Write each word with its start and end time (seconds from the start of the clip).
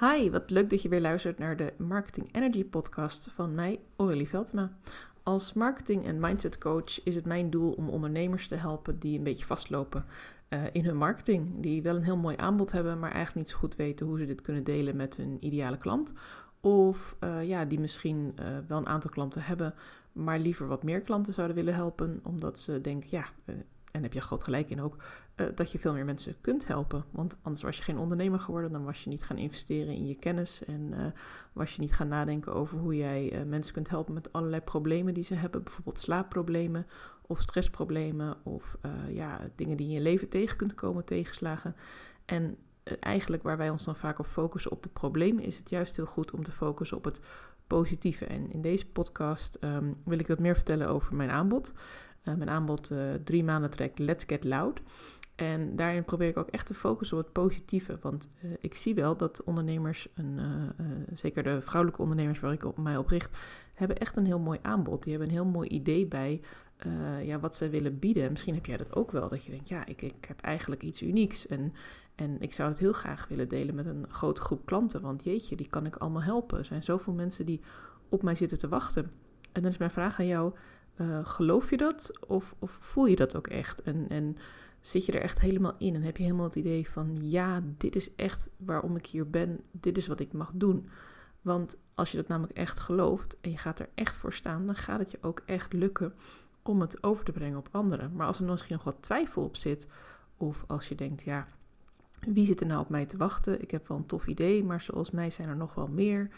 Hi, 0.00 0.30
wat 0.30 0.50
leuk 0.50 0.70
dat 0.70 0.82
je 0.82 0.88
weer 0.88 1.00
luistert 1.00 1.38
naar 1.38 1.56
de 1.56 1.72
Marketing 1.78 2.34
Energy 2.34 2.64
podcast 2.64 3.28
van 3.30 3.54
mij, 3.54 3.80
Aurélie 3.96 4.28
Veldma. 4.28 4.70
Als 5.22 5.52
marketing- 5.52 6.04
en 6.04 6.20
mindset 6.20 6.58
coach 6.58 7.04
is 7.04 7.14
het 7.14 7.24
mijn 7.24 7.50
doel 7.50 7.72
om 7.72 7.88
ondernemers 7.88 8.48
te 8.48 8.54
helpen 8.54 8.98
die 8.98 9.18
een 9.18 9.24
beetje 9.24 9.44
vastlopen 9.44 10.04
uh, 10.48 10.62
in 10.72 10.84
hun 10.84 10.96
marketing. 10.96 11.60
Die 11.60 11.82
wel 11.82 11.96
een 11.96 12.02
heel 12.02 12.16
mooi 12.16 12.36
aanbod 12.36 12.72
hebben, 12.72 12.98
maar 12.98 13.12
eigenlijk 13.12 13.46
niet 13.46 13.54
zo 13.54 13.58
goed 13.58 13.76
weten 13.76 14.06
hoe 14.06 14.18
ze 14.18 14.26
dit 14.26 14.40
kunnen 14.40 14.64
delen 14.64 14.96
met 14.96 15.16
hun 15.16 15.36
ideale 15.40 15.78
klant. 15.78 16.12
Of 16.60 17.16
uh, 17.20 17.48
ja, 17.48 17.64
die 17.64 17.80
misschien 17.80 18.34
uh, 18.40 18.46
wel 18.68 18.78
een 18.78 18.86
aantal 18.86 19.10
klanten 19.10 19.42
hebben, 19.42 19.74
maar 20.12 20.38
liever 20.38 20.66
wat 20.66 20.82
meer 20.82 21.00
klanten 21.00 21.32
zouden 21.32 21.56
willen 21.56 21.74
helpen, 21.74 22.20
omdat 22.22 22.58
ze 22.58 22.80
denken, 22.80 23.08
ja, 23.10 23.26
en 23.96 24.02
heb 24.02 24.12
je 24.12 24.20
groot 24.20 24.42
gelijk 24.42 24.70
in 24.70 24.80
ook, 24.80 24.96
uh, 25.36 25.46
dat 25.54 25.72
je 25.72 25.78
veel 25.78 25.92
meer 25.92 26.04
mensen 26.04 26.36
kunt 26.40 26.66
helpen. 26.66 27.04
Want 27.10 27.36
anders 27.42 27.62
was 27.62 27.76
je 27.76 27.82
geen 27.82 27.98
ondernemer 27.98 28.40
geworden, 28.40 28.72
dan 28.72 28.84
was 28.84 29.04
je 29.04 29.10
niet 29.10 29.22
gaan 29.22 29.36
investeren 29.36 29.94
in 29.94 30.06
je 30.06 30.14
kennis 30.14 30.64
en 30.64 30.92
uh, 30.92 31.06
was 31.52 31.74
je 31.74 31.80
niet 31.80 31.92
gaan 31.92 32.08
nadenken 32.08 32.54
over 32.54 32.78
hoe 32.78 32.96
jij 32.96 33.32
uh, 33.32 33.42
mensen 33.42 33.72
kunt 33.72 33.88
helpen 33.88 34.14
met 34.14 34.32
allerlei 34.32 34.62
problemen 34.62 35.14
die 35.14 35.24
ze 35.24 35.34
hebben, 35.34 35.62
bijvoorbeeld 35.62 35.98
slaapproblemen 35.98 36.86
of 37.26 37.40
stressproblemen 37.40 38.36
of 38.42 38.78
ja, 39.08 39.40
dingen 39.54 39.76
die 39.76 39.86
in 39.86 39.92
je 39.92 40.00
leven 40.00 40.28
tegen 40.28 40.56
kunt 40.56 40.74
komen, 40.74 41.04
tegenslagen. 41.04 41.76
En 42.24 42.56
eigenlijk 43.00 43.42
waar 43.42 43.56
wij 43.56 43.70
ons 43.70 43.84
dan 43.84 43.96
vaak 43.96 44.18
op 44.18 44.26
focussen 44.26 44.70
op 44.70 44.82
de 44.82 44.88
problemen, 44.88 45.44
is 45.44 45.56
het 45.56 45.70
juist 45.70 45.96
heel 45.96 46.06
goed 46.06 46.30
om 46.30 46.42
te 46.42 46.52
focussen 46.52 46.96
op 46.96 47.04
het 47.04 47.20
positieve. 47.66 48.24
En 48.24 48.52
in 48.52 48.62
deze 48.62 48.86
podcast 48.86 49.58
um, 49.60 49.96
wil 50.04 50.18
ik 50.18 50.26
wat 50.26 50.38
meer 50.38 50.54
vertellen 50.54 50.88
over 50.88 51.14
mijn 51.14 51.30
aanbod. 51.30 51.72
Uh, 52.28 52.34
mijn 52.34 52.50
aanbod 52.50 52.90
uh, 52.90 52.98
drie 53.24 53.44
maanden 53.44 53.70
trekt 53.70 53.98
Let's 53.98 54.24
Get 54.26 54.44
Loud. 54.44 54.80
En 55.34 55.76
daarin 55.76 56.04
probeer 56.04 56.28
ik 56.28 56.36
ook 56.36 56.48
echt 56.48 56.66
te 56.66 56.74
focussen 56.74 57.18
op 57.18 57.24
het 57.24 57.32
positieve. 57.32 57.98
Want 58.00 58.28
uh, 58.44 58.50
ik 58.60 58.74
zie 58.74 58.94
wel 58.94 59.16
dat 59.16 59.44
ondernemers, 59.44 60.08
een, 60.14 60.40
zeker 61.14 61.42
de 61.42 61.60
vrouwelijke 61.60 62.02
ondernemers 62.02 62.40
waar 62.40 62.52
ik 62.52 62.64
op 62.64 62.78
mij 62.78 62.96
op 62.96 63.08
richt, 63.08 63.36
hebben 63.74 63.98
echt 63.98 64.16
een 64.16 64.26
heel 64.26 64.38
mooi 64.38 64.58
aanbod. 64.62 65.02
Die 65.02 65.12
hebben 65.12 65.28
een 65.28 65.36
heel 65.36 65.50
mooi 65.52 65.68
idee 65.68 66.06
bij 66.06 66.40
ja, 67.22 67.38
wat 67.38 67.56
ze 67.56 67.68
willen 67.68 67.98
bieden. 67.98 68.30
Misschien 68.30 68.54
heb 68.54 68.66
jij 68.66 68.76
dat 68.76 68.94
ook 68.96 69.10
wel, 69.10 69.28
dat 69.28 69.44
je 69.44 69.50
denkt, 69.50 69.68
ja, 69.68 69.86
ik, 69.86 70.02
ik 70.02 70.24
heb 70.24 70.40
eigenlijk 70.40 70.82
iets 70.82 71.02
unieks. 71.02 71.46
En, 71.46 71.72
en 72.14 72.40
ik 72.40 72.52
zou 72.52 72.68
het 72.68 72.78
heel 72.78 72.92
graag 72.92 73.28
willen 73.28 73.48
delen 73.48 73.74
met 73.74 73.86
een 73.86 74.06
grote 74.08 74.40
groep 74.40 74.66
klanten. 74.66 75.00
Want 75.00 75.24
jeetje, 75.24 75.56
die 75.56 75.68
kan 75.68 75.86
ik 75.86 75.96
allemaal 75.96 76.22
helpen. 76.22 76.58
Er 76.58 76.64
zijn 76.64 76.82
zoveel 76.82 77.12
mensen 77.12 77.46
die 77.46 77.60
op 78.08 78.22
mij 78.22 78.34
zitten 78.34 78.58
te 78.58 78.68
wachten. 78.68 79.10
En 79.52 79.62
dan 79.62 79.70
is 79.70 79.78
mijn 79.78 79.90
vraag 79.90 80.18
aan 80.18 80.26
jou 80.26 80.52
uh, 80.96 81.26
geloof 81.26 81.70
je 81.70 81.76
dat 81.76 82.10
of, 82.26 82.54
of, 82.58 82.70
voel 82.70 83.06
je 83.06 83.16
dat 83.16 83.36
ook 83.36 83.46
echt? 83.46 83.82
En, 83.82 84.06
en 84.08 84.36
zit 84.80 85.06
je 85.06 85.12
er 85.12 85.20
echt 85.20 85.40
helemaal 85.40 85.74
in 85.78 85.94
en 85.94 86.02
heb 86.02 86.16
je 86.16 86.22
helemaal 86.22 86.44
het 86.44 86.56
idee 86.56 86.88
van 86.88 87.30
ja, 87.30 87.62
dit 87.76 87.96
is 87.96 88.14
echt 88.14 88.48
waarom 88.56 88.96
ik 88.96 89.06
hier 89.06 89.30
ben, 89.30 89.60
dit 89.70 89.96
is 89.96 90.06
wat 90.06 90.20
ik 90.20 90.32
mag 90.32 90.50
doen. 90.54 90.88
Want 91.42 91.76
als 91.94 92.10
je 92.10 92.16
dat 92.16 92.28
namelijk 92.28 92.56
echt 92.56 92.80
gelooft 92.80 93.40
en 93.40 93.50
je 93.50 93.58
gaat 93.58 93.78
er 93.78 93.88
echt 93.94 94.16
voor 94.16 94.32
staan, 94.32 94.66
dan 94.66 94.76
gaat 94.76 94.98
het 94.98 95.10
je 95.10 95.18
ook 95.20 95.42
echt 95.46 95.72
lukken 95.72 96.14
om 96.62 96.80
het 96.80 97.02
over 97.02 97.24
te 97.24 97.32
brengen 97.32 97.58
op 97.58 97.68
anderen. 97.70 98.12
Maar 98.14 98.26
als 98.26 98.40
er 98.40 98.44
misschien 98.44 98.74
nog 98.74 98.84
wat 98.84 99.02
twijfel 99.02 99.42
op 99.42 99.56
zit, 99.56 99.86
of 100.36 100.64
als 100.66 100.88
je 100.88 100.94
denkt, 100.94 101.22
ja, 101.22 101.48
wie 102.20 102.46
zit 102.46 102.60
er 102.60 102.66
nou 102.66 102.80
op 102.80 102.88
mij 102.88 103.06
te 103.06 103.16
wachten? 103.16 103.62
Ik 103.62 103.70
heb 103.70 103.88
wel 103.88 103.96
een 103.96 104.06
tof 104.06 104.26
idee, 104.26 104.64
maar 104.64 104.80
zoals 104.80 105.10
mij 105.10 105.30
zijn 105.30 105.48
er 105.48 105.56
nog 105.56 105.74
wel 105.74 105.88
meer. 105.88 106.30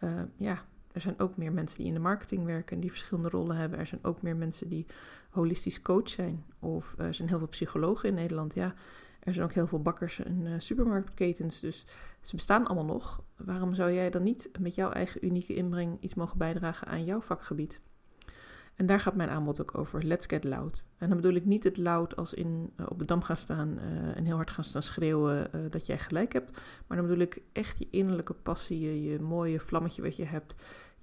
Uh, 0.00 0.22
ja, 0.36 0.64
er 0.94 1.00
zijn 1.00 1.18
ook 1.18 1.36
meer 1.36 1.52
mensen 1.52 1.78
die 1.78 1.86
in 1.86 1.94
de 1.94 2.00
marketing 2.00 2.44
werken 2.44 2.74
en 2.74 2.80
die 2.80 2.90
verschillende 2.90 3.28
rollen 3.28 3.56
hebben. 3.56 3.78
Er 3.78 3.86
zijn 3.86 4.04
ook 4.04 4.22
meer 4.22 4.36
mensen 4.36 4.68
die 4.68 4.86
holistisch 5.30 5.82
coach 5.82 6.08
zijn. 6.08 6.44
Of 6.58 6.94
er 6.98 7.14
zijn 7.14 7.28
heel 7.28 7.38
veel 7.38 7.48
psychologen 7.48 8.08
in 8.08 8.14
Nederland. 8.14 8.54
Ja, 8.54 8.74
er 9.20 9.32
zijn 9.32 9.44
ook 9.44 9.52
heel 9.52 9.66
veel 9.66 9.82
bakkers 9.82 10.18
en 10.18 10.46
uh, 10.46 10.54
supermarktketens. 10.58 11.60
Dus 11.60 11.86
ze 12.20 12.36
bestaan 12.36 12.66
allemaal 12.66 12.84
nog. 12.84 13.22
Waarom 13.36 13.74
zou 13.74 13.92
jij 13.92 14.10
dan 14.10 14.22
niet 14.22 14.50
met 14.60 14.74
jouw 14.74 14.90
eigen 14.90 15.24
unieke 15.24 15.54
inbreng 15.54 15.96
iets 16.00 16.14
mogen 16.14 16.38
bijdragen 16.38 16.86
aan 16.86 17.04
jouw 17.04 17.20
vakgebied? 17.20 17.80
En 18.74 18.86
daar 18.86 19.00
gaat 19.00 19.14
mijn 19.14 19.28
aanbod 19.28 19.60
ook 19.60 19.78
over. 19.78 20.04
Let's 20.04 20.26
get 20.26 20.44
loud. 20.44 20.86
En 20.98 21.08
dan 21.08 21.16
bedoel 21.16 21.36
ik 21.36 21.44
niet 21.44 21.64
het 21.64 21.76
loud 21.76 22.16
als 22.16 22.34
in 22.34 22.72
uh, 22.76 22.86
op 22.88 22.98
de 22.98 23.06
dam 23.06 23.22
gaan 23.22 23.36
staan 23.36 23.78
en 24.14 24.24
heel 24.24 24.36
hard 24.36 24.50
gaan 24.50 24.64
staan 24.64 24.82
schreeuwen 24.82 25.70
dat 25.70 25.86
jij 25.86 25.98
gelijk 25.98 26.32
hebt. 26.32 26.60
Maar 26.86 26.96
dan 26.96 27.06
bedoel 27.06 27.22
ik 27.22 27.42
echt 27.52 27.78
je 27.78 27.86
innerlijke 27.90 28.34
passie, 28.34 29.10
je 29.10 29.20
mooie 29.20 29.60
vlammetje 29.60 30.02
wat 30.02 30.16
je 30.16 30.24
hebt. 30.24 30.54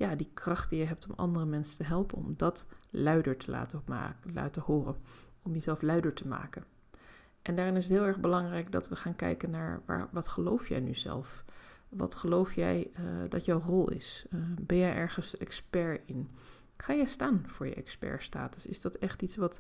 Ja, 0.02 0.16
die 0.16 0.32
kracht 0.34 0.70
die 0.70 0.80
je 0.80 0.86
hebt 0.86 1.08
om 1.08 1.14
andere 1.16 1.46
mensen 1.46 1.78
te 1.78 1.84
helpen. 1.84 2.18
Om 2.18 2.34
dat 2.38 2.66
luider 2.90 3.38
te 3.38 3.52
laten, 3.52 3.82
maken, 3.86 4.34
laten 4.34 4.62
horen. 4.62 4.96
Om 5.42 5.54
jezelf 5.54 5.82
luider 5.82 6.14
te 6.14 6.28
maken. 6.28 6.64
En 7.42 7.56
daarin 7.56 7.76
is 7.76 7.84
het 7.84 7.94
heel 7.94 8.06
erg 8.06 8.20
belangrijk 8.20 8.72
dat 8.72 8.90
we 8.90 8.96
gaan 8.96 9.16
kijken 9.16 9.50
naar 9.50 9.82
waar, 9.86 10.08
wat 10.12 10.28
geloof 10.28 10.68
jij 10.68 10.80
nu 10.80 10.94
zelf? 10.94 11.44
Wat 11.90 12.16
geloof 12.16 12.54
jij 12.54 12.92
dat 13.30 13.46
jouw 13.46 13.60
rol 13.60 13.92
is? 13.92 14.26
ben 14.62 14.78
jij 14.78 14.96
ergens 14.96 15.38
expert 15.38 16.02
in? 16.06 16.30
Ga 16.78 16.94
je 16.94 17.08
staan 17.08 17.44
voor 17.48 17.68
je 17.68 17.74
expertstatus? 17.74 18.66
Is 18.66 18.82
dat 18.82 18.96
echt 18.96 19.22
iets 19.22 19.36
wat, 19.36 19.60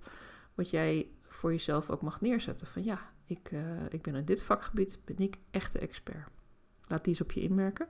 wat 0.53 0.69
jij 0.69 1.09
voor 1.28 1.51
jezelf 1.51 1.90
ook 1.90 2.01
mag 2.01 2.22
neerzetten? 2.22 2.68
Van 2.68 2.84
ja, 2.84 3.00
ik, 3.25 3.51
uh, 3.51 3.62
ik 3.90 4.01
ben 4.01 4.16
in 4.16 4.25
dit 4.25 4.44
vakgebied, 4.44 5.00
ben 5.06 5.18
ik 5.18 5.38
echt 5.51 5.74
de 5.74 5.80
expert. 5.80 6.28
Laat 6.88 7.03
die 7.03 7.13
eens 7.13 7.22
op 7.22 7.31
je 7.31 7.41
inmerken. 7.41 7.88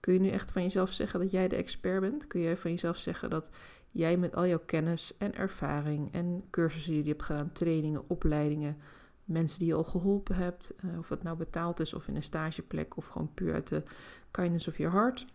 Kun 0.00 0.12
je 0.12 0.20
nu 0.20 0.28
echt 0.28 0.50
van 0.50 0.62
jezelf 0.62 0.90
zeggen 0.90 1.20
dat 1.20 1.30
jij 1.30 1.48
de 1.48 1.56
expert 1.56 2.00
bent? 2.00 2.26
Kun 2.26 2.40
je 2.40 2.56
van 2.56 2.70
jezelf 2.70 2.96
zeggen 2.96 3.30
dat 3.30 3.50
jij 3.90 4.16
met 4.16 4.34
al 4.34 4.46
jouw 4.46 4.62
kennis 4.66 5.16
en 5.18 5.34
ervaring 5.34 6.12
en 6.12 6.44
cursussen 6.50 6.92
die 6.92 7.02
je 7.02 7.08
hebt 7.08 7.22
gedaan, 7.22 7.52
trainingen, 7.52 8.08
opleidingen, 8.08 8.76
mensen 9.24 9.58
die 9.58 9.68
je 9.68 9.74
al 9.74 9.84
geholpen 9.84 10.36
hebt, 10.36 10.74
uh, 10.84 10.98
of 10.98 11.08
het 11.08 11.22
nou 11.22 11.36
betaald 11.36 11.80
is 11.80 11.94
of 11.94 12.08
in 12.08 12.16
een 12.16 12.22
stageplek 12.22 12.96
of 12.96 13.06
gewoon 13.06 13.34
puur 13.34 13.54
uit 13.54 13.68
de 13.68 13.82
kindness 14.30 14.68
of 14.68 14.78
your 14.78 14.92
heart, 14.92 15.26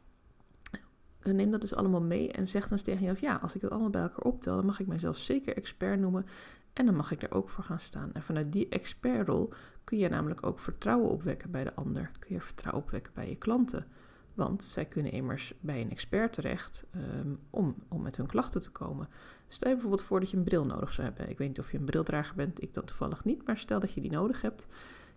neem 1.33 1.51
dat 1.51 1.61
dus 1.61 1.75
allemaal 1.75 2.01
mee 2.01 2.31
en 2.31 2.47
zeg 2.47 2.67
dan 2.67 2.77
tegen 2.77 2.99
jezelf: 2.99 3.19
ja, 3.19 3.35
als 3.35 3.55
ik 3.55 3.61
dat 3.61 3.71
allemaal 3.71 3.89
bij 3.89 4.01
elkaar 4.01 4.25
optel, 4.25 4.55
dan 4.55 4.65
mag 4.65 4.79
ik 4.79 4.87
mijzelf 4.87 5.17
zeker 5.17 5.57
expert 5.57 5.99
noemen 5.99 6.25
en 6.73 6.85
dan 6.85 6.95
mag 6.95 7.11
ik 7.11 7.23
er 7.23 7.33
ook 7.33 7.49
voor 7.49 7.63
gaan 7.63 7.79
staan. 7.79 8.13
En 8.13 8.21
vanuit 8.21 8.51
die 8.51 8.69
expertrol 8.69 9.53
kun 9.83 9.97
je 9.97 10.09
namelijk 10.09 10.45
ook 10.45 10.59
vertrouwen 10.59 11.09
opwekken 11.09 11.51
bij 11.51 11.63
de 11.63 11.73
ander. 11.73 12.11
Kun 12.19 12.35
je 12.35 12.41
vertrouwen 12.41 12.83
opwekken 12.83 13.13
bij 13.13 13.29
je 13.29 13.35
klanten. 13.35 13.87
Want 14.35 14.63
zij 14.63 14.85
kunnen 14.85 15.11
immers 15.11 15.53
bij 15.59 15.81
een 15.81 15.91
expert 15.91 16.33
terecht 16.33 16.85
um, 16.95 17.39
om, 17.49 17.75
om 17.87 18.01
met 18.01 18.17
hun 18.17 18.25
klachten 18.25 18.61
te 18.61 18.71
komen. 18.71 19.07
Stel 19.47 19.69
je 19.69 19.75
bijvoorbeeld 19.75 20.07
voor 20.07 20.19
dat 20.19 20.29
je 20.29 20.37
een 20.37 20.43
bril 20.43 20.65
nodig 20.65 20.93
zou 20.93 21.07
hebben. 21.07 21.29
Ik 21.29 21.37
weet 21.37 21.47
niet 21.47 21.59
of 21.59 21.71
je 21.71 21.77
een 21.77 21.85
brildrager 21.85 22.35
bent, 22.35 22.61
ik 22.61 22.73
dan 22.73 22.83
toevallig 22.83 23.23
niet, 23.23 23.45
maar 23.45 23.57
stel 23.57 23.79
dat 23.79 23.93
je 23.93 24.01
die 24.01 24.11
nodig 24.11 24.41
hebt 24.41 24.67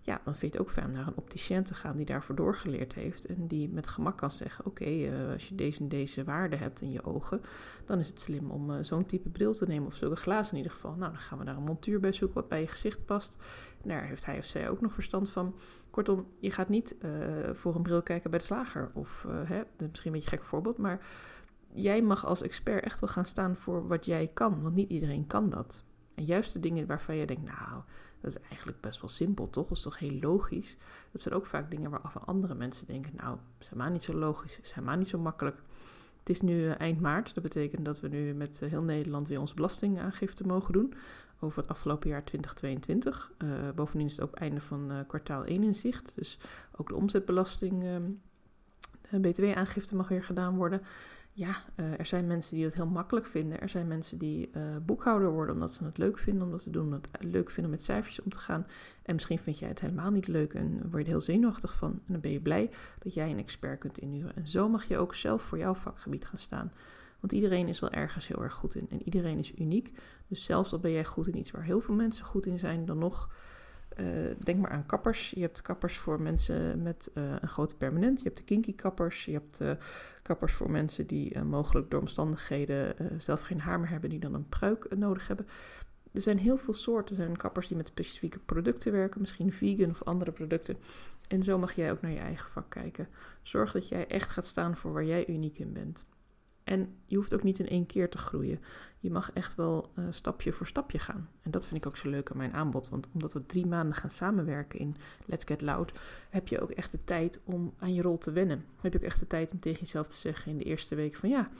ja, 0.08 0.20
dan 0.24 0.34
vind 0.34 0.52
je 0.52 0.58
het 0.58 0.66
ook 0.68 0.74
fijn 0.74 0.86
om 0.86 0.92
naar 0.92 1.06
een 1.06 1.16
opticien 1.16 1.64
te 1.64 1.74
gaan 1.74 1.96
die 1.96 2.06
daarvoor 2.06 2.34
doorgeleerd 2.34 2.94
heeft. 2.94 3.26
En 3.26 3.46
die 3.46 3.68
met 3.68 3.86
gemak 3.86 4.16
kan 4.16 4.30
zeggen: 4.30 4.66
Oké, 4.66 4.84
uh, 4.84 5.32
als 5.32 5.48
je 5.48 5.54
deze 5.54 5.80
en 5.80 5.88
deze 5.88 6.24
waarde 6.24 6.56
hebt 6.56 6.80
in 6.80 6.90
je 6.90 7.04
ogen, 7.04 7.42
dan 7.84 7.98
is 7.98 8.08
het 8.08 8.20
slim 8.20 8.50
om 8.50 8.70
uh, 8.70 8.76
zo'n 8.80 9.06
type 9.06 9.28
bril 9.28 9.52
te 9.54 9.66
nemen. 9.66 9.86
Of 9.86 9.94
zulke 9.94 10.16
glazen 10.16 10.50
in 10.50 10.56
ieder 10.56 10.72
geval. 10.72 10.94
Nou, 10.94 11.12
dan 11.12 11.20
gaan 11.20 11.38
we 11.38 11.44
daar 11.44 11.56
een 11.56 11.62
montuur 11.62 12.00
bij 12.00 12.12
zoeken 12.12 12.40
wat 12.40 12.48
bij 12.48 12.60
je 12.60 12.66
gezicht 12.66 13.04
past. 13.04 13.36
daar 13.82 14.04
heeft 14.04 14.24
hij 14.24 14.38
of 14.38 14.44
zij 14.44 14.68
ook 14.68 14.80
nog 14.80 14.92
verstand 14.92 15.30
van. 15.30 15.54
Kortom, 15.90 16.26
je 16.38 16.50
gaat 16.50 16.68
niet 16.68 16.96
uh, 17.00 17.10
voor 17.52 17.74
een 17.74 17.82
bril 17.82 18.02
kijken 18.02 18.30
bij 18.30 18.38
de 18.38 18.44
slager. 18.44 18.90
Of 18.94 19.26
hè, 19.28 19.62
misschien 19.76 20.12
een 20.12 20.12
beetje 20.12 20.12
een 20.12 20.38
gek 20.38 20.44
voorbeeld, 20.44 20.78
maar 20.78 21.00
jij 21.72 22.02
mag 22.02 22.26
als 22.26 22.42
expert 22.42 22.84
echt 22.84 23.00
wel 23.00 23.08
gaan 23.10 23.26
staan 23.26 23.56
voor 23.56 23.86
wat 23.86 24.04
jij 24.04 24.30
kan. 24.34 24.62
Want 24.62 24.74
niet 24.74 24.90
iedereen 24.90 25.26
kan 25.26 25.50
dat. 25.50 25.84
En 26.14 26.24
juist 26.24 26.52
de 26.52 26.60
dingen 26.60 26.86
waarvan 26.86 27.16
je 27.16 27.26
denkt, 27.26 27.44
nou, 27.44 27.82
dat 28.20 28.36
is 28.36 28.42
eigenlijk 28.48 28.80
best 28.80 29.00
wel 29.00 29.10
simpel, 29.10 29.50
toch? 29.50 29.68
Dat 29.68 29.76
is 29.76 29.82
toch 29.82 29.98
heel 29.98 30.18
logisch? 30.20 30.76
Dat 31.12 31.20
zijn 31.20 31.34
ook 31.34 31.46
vaak 31.46 31.70
dingen 31.70 31.90
waarvan 31.90 32.24
andere 32.24 32.54
mensen 32.54 32.86
denken, 32.86 33.12
nou, 33.16 33.36
is 33.58 33.68
helemaal 33.68 33.90
niet 33.90 34.02
zo 34.02 34.14
logisch, 34.14 34.60
is 34.60 34.72
helemaal 34.72 34.96
niet 34.96 35.08
zo 35.08 35.18
makkelijk. 35.18 35.56
Het 36.18 36.28
is 36.28 36.40
nu 36.40 36.66
eh, 36.66 36.80
eind 36.80 37.00
maart, 37.00 37.34
dat 37.34 37.42
betekent 37.42 37.84
dat 37.84 38.00
we 38.00 38.08
nu 38.08 38.34
met 38.34 38.62
eh, 38.62 38.70
heel 38.70 38.82
Nederland 38.82 39.28
weer 39.28 39.40
onze 39.40 39.54
belastingaangifte 39.54 40.46
mogen 40.46 40.72
doen 40.72 40.94
over 41.40 41.62
het 41.62 41.70
afgelopen 41.70 42.08
jaar 42.08 42.24
2022. 42.24 43.32
Uh, 43.38 43.50
bovendien 43.74 44.06
is 44.06 44.16
het 44.16 44.24
ook 44.24 44.34
einde 44.34 44.60
van 44.60 45.04
kwartaal 45.06 45.44
1 45.44 45.62
in 45.62 45.74
zicht, 45.74 46.12
dus 46.14 46.38
ook 46.76 46.88
de 46.88 46.94
omzetbelasting, 46.94 47.84
uh, 49.12 49.20
btw-aangifte 49.20 49.96
mag 49.96 50.08
weer 50.08 50.24
gedaan 50.24 50.56
worden 50.56 50.82
ja, 51.38 51.64
uh, 51.76 51.98
er 51.98 52.06
zijn 52.06 52.26
mensen 52.26 52.54
die 52.54 52.64
dat 52.64 52.74
heel 52.74 52.86
makkelijk 52.86 53.26
vinden. 53.26 53.60
Er 53.60 53.68
zijn 53.68 53.86
mensen 53.86 54.18
die 54.18 54.50
uh, 54.56 54.62
boekhouder 54.82 55.30
worden 55.30 55.54
omdat 55.54 55.72
ze 55.72 55.84
het 55.84 55.98
leuk 55.98 56.18
vinden 56.18 56.42
om 56.42 56.50
dat 56.50 56.62
te 56.62 56.70
doen. 56.70 56.84
Omdat 56.84 57.08
het 57.10 57.24
leuk 57.24 57.50
vinden 57.50 57.64
om 57.64 57.70
met 57.70 57.82
cijfertjes 57.82 58.24
om 58.24 58.30
te 58.30 58.38
gaan. 58.38 58.66
En 59.02 59.14
misschien 59.14 59.38
vind 59.38 59.58
jij 59.58 59.68
het 59.68 59.80
helemaal 59.80 60.10
niet 60.10 60.26
leuk 60.26 60.54
en 60.54 60.78
word 60.80 60.92
je 60.92 60.98
er 60.98 61.06
heel 61.06 61.20
zenuwachtig 61.20 61.76
van. 61.76 61.90
En 61.90 62.12
dan 62.12 62.20
ben 62.20 62.30
je 62.30 62.40
blij 62.40 62.70
dat 62.98 63.14
jij 63.14 63.30
een 63.30 63.38
expert 63.38 63.78
kunt 63.78 63.98
inhuren. 63.98 64.36
En 64.36 64.48
zo 64.48 64.68
mag 64.68 64.84
je 64.84 64.98
ook 64.98 65.14
zelf 65.14 65.42
voor 65.42 65.58
jouw 65.58 65.74
vakgebied 65.74 66.26
gaan 66.26 66.38
staan. 66.38 66.72
Want 67.20 67.32
iedereen 67.32 67.68
is 67.68 67.80
wel 67.80 67.90
ergens 67.90 68.28
heel 68.28 68.42
erg 68.42 68.54
goed 68.54 68.74
in. 68.74 68.86
En 68.90 69.02
iedereen 69.04 69.38
is 69.38 69.58
uniek. 69.58 69.92
Dus 70.28 70.44
zelfs 70.44 70.72
al 70.72 70.78
ben 70.78 70.92
jij 70.92 71.04
goed 71.04 71.28
in 71.28 71.38
iets 71.38 71.50
waar 71.50 71.64
heel 71.64 71.80
veel 71.80 71.94
mensen 71.94 72.24
goed 72.24 72.46
in 72.46 72.58
zijn, 72.58 72.84
dan 72.84 72.98
nog 72.98 73.28
uh, 73.96 74.06
denk 74.38 74.60
maar 74.60 74.70
aan 74.70 74.86
kappers. 74.86 75.30
Je 75.30 75.40
hebt 75.40 75.62
kappers 75.62 75.96
voor 75.96 76.20
mensen 76.20 76.82
met 76.82 77.10
uh, 77.14 77.32
een 77.40 77.48
grote 77.48 77.76
permanent. 77.76 78.18
Je 78.18 78.24
hebt 78.24 78.36
de 78.36 78.44
kinky 78.44 78.74
kappers. 78.74 79.24
Je 79.24 79.32
hebt 79.32 79.60
uh, 79.60 79.70
kappers 80.22 80.52
voor 80.52 80.70
mensen 80.70 81.06
die 81.06 81.38
mogelijk 81.40 81.90
door 81.90 82.00
omstandigheden 82.00 82.94
zelf 83.18 83.40
geen 83.40 83.60
haar 83.60 83.80
meer 83.80 83.90
hebben, 83.90 84.10
die 84.10 84.18
dan 84.18 84.34
een 84.34 84.48
pruik 84.48 84.96
nodig 84.96 85.28
hebben. 85.28 85.46
Er 86.12 86.22
zijn 86.22 86.38
heel 86.38 86.56
veel 86.56 86.74
soorten. 86.74 87.16
Er 87.16 87.22
zijn 87.22 87.36
kappers 87.36 87.68
die 87.68 87.76
met 87.76 87.88
specifieke 87.88 88.38
producten 88.38 88.92
werken, 88.92 89.20
misschien 89.20 89.52
vegan 89.52 89.90
of 89.90 90.02
andere 90.02 90.32
producten. 90.32 90.76
En 91.28 91.42
zo 91.42 91.58
mag 91.58 91.72
jij 91.72 91.90
ook 91.90 92.00
naar 92.00 92.10
je 92.10 92.18
eigen 92.18 92.50
vak 92.50 92.70
kijken. 92.70 93.08
Zorg 93.42 93.72
dat 93.72 93.88
jij 93.88 94.06
echt 94.06 94.30
gaat 94.30 94.46
staan 94.46 94.76
voor 94.76 94.92
waar 94.92 95.04
jij 95.04 95.28
uniek 95.28 95.58
in 95.58 95.72
bent. 95.72 96.04
En 96.68 96.94
je 97.06 97.16
hoeft 97.16 97.34
ook 97.34 97.42
niet 97.42 97.58
in 97.58 97.68
één 97.68 97.86
keer 97.86 98.10
te 98.10 98.18
groeien. 98.18 98.60
Je 98.98 99.10
mag 99.10 99.32
echt 99.32 99.54
wel 99.54 99.92
uh, 99.98 100.04
stapje 100.10 100.52
voor 100.52 100.66
stapje 100.66 100.98
gaan. 100.98 101.28
En 101.42 101.50
dat 101.50 101.66
vind 101.66 101.80
ik 101.80 101.86
ook 101.86 101.96
zo 101.96 102.08
leuk 102.08 102.30
aan 102.30 102.36
mijn 102.36 102.52
aanbod. 102.52 102.88
Want 102.88 103.08
omdat 103.12 103.32
we 103.32 103.46
drie 103.46 103.66
maanden 103.66 103.94
gaan 103.94 104.10
samenwerken 104.10 104.78
in 104.78 104.96
Let's 105.26 105.44
Get 105.44 105.60
Loud, 105.60 105.92
heb 106.30 106.48
je 106.48 106.60
ook 106.60 106.70
echt 106.70 106.92
de 106.92 107.04
tijd 107.04 107.40
om 107.44 107.74
aan 107.78 107.94
je 107.94 108.02
rol 108.02 108.18
te 108.18 108.32
wennen. 108.32 108.64
Heb 108.80 108.92
je 108.92 108.98
ook 108.98 109.04
echt 109.04 109.20
de 109.20 109.26
tijd 109.26 109.52
om 109.52 109.60
tegen 109.60 109.80
jezelf 109.80 110.06
te 110.06 110.16
zeggen 110.16 110.50
in 110.50 110.58
de 110.58 110.64
eerste 110.64 110.94
week 110.94 111.14
van 111.14 111.28
ja, 111.28 111.50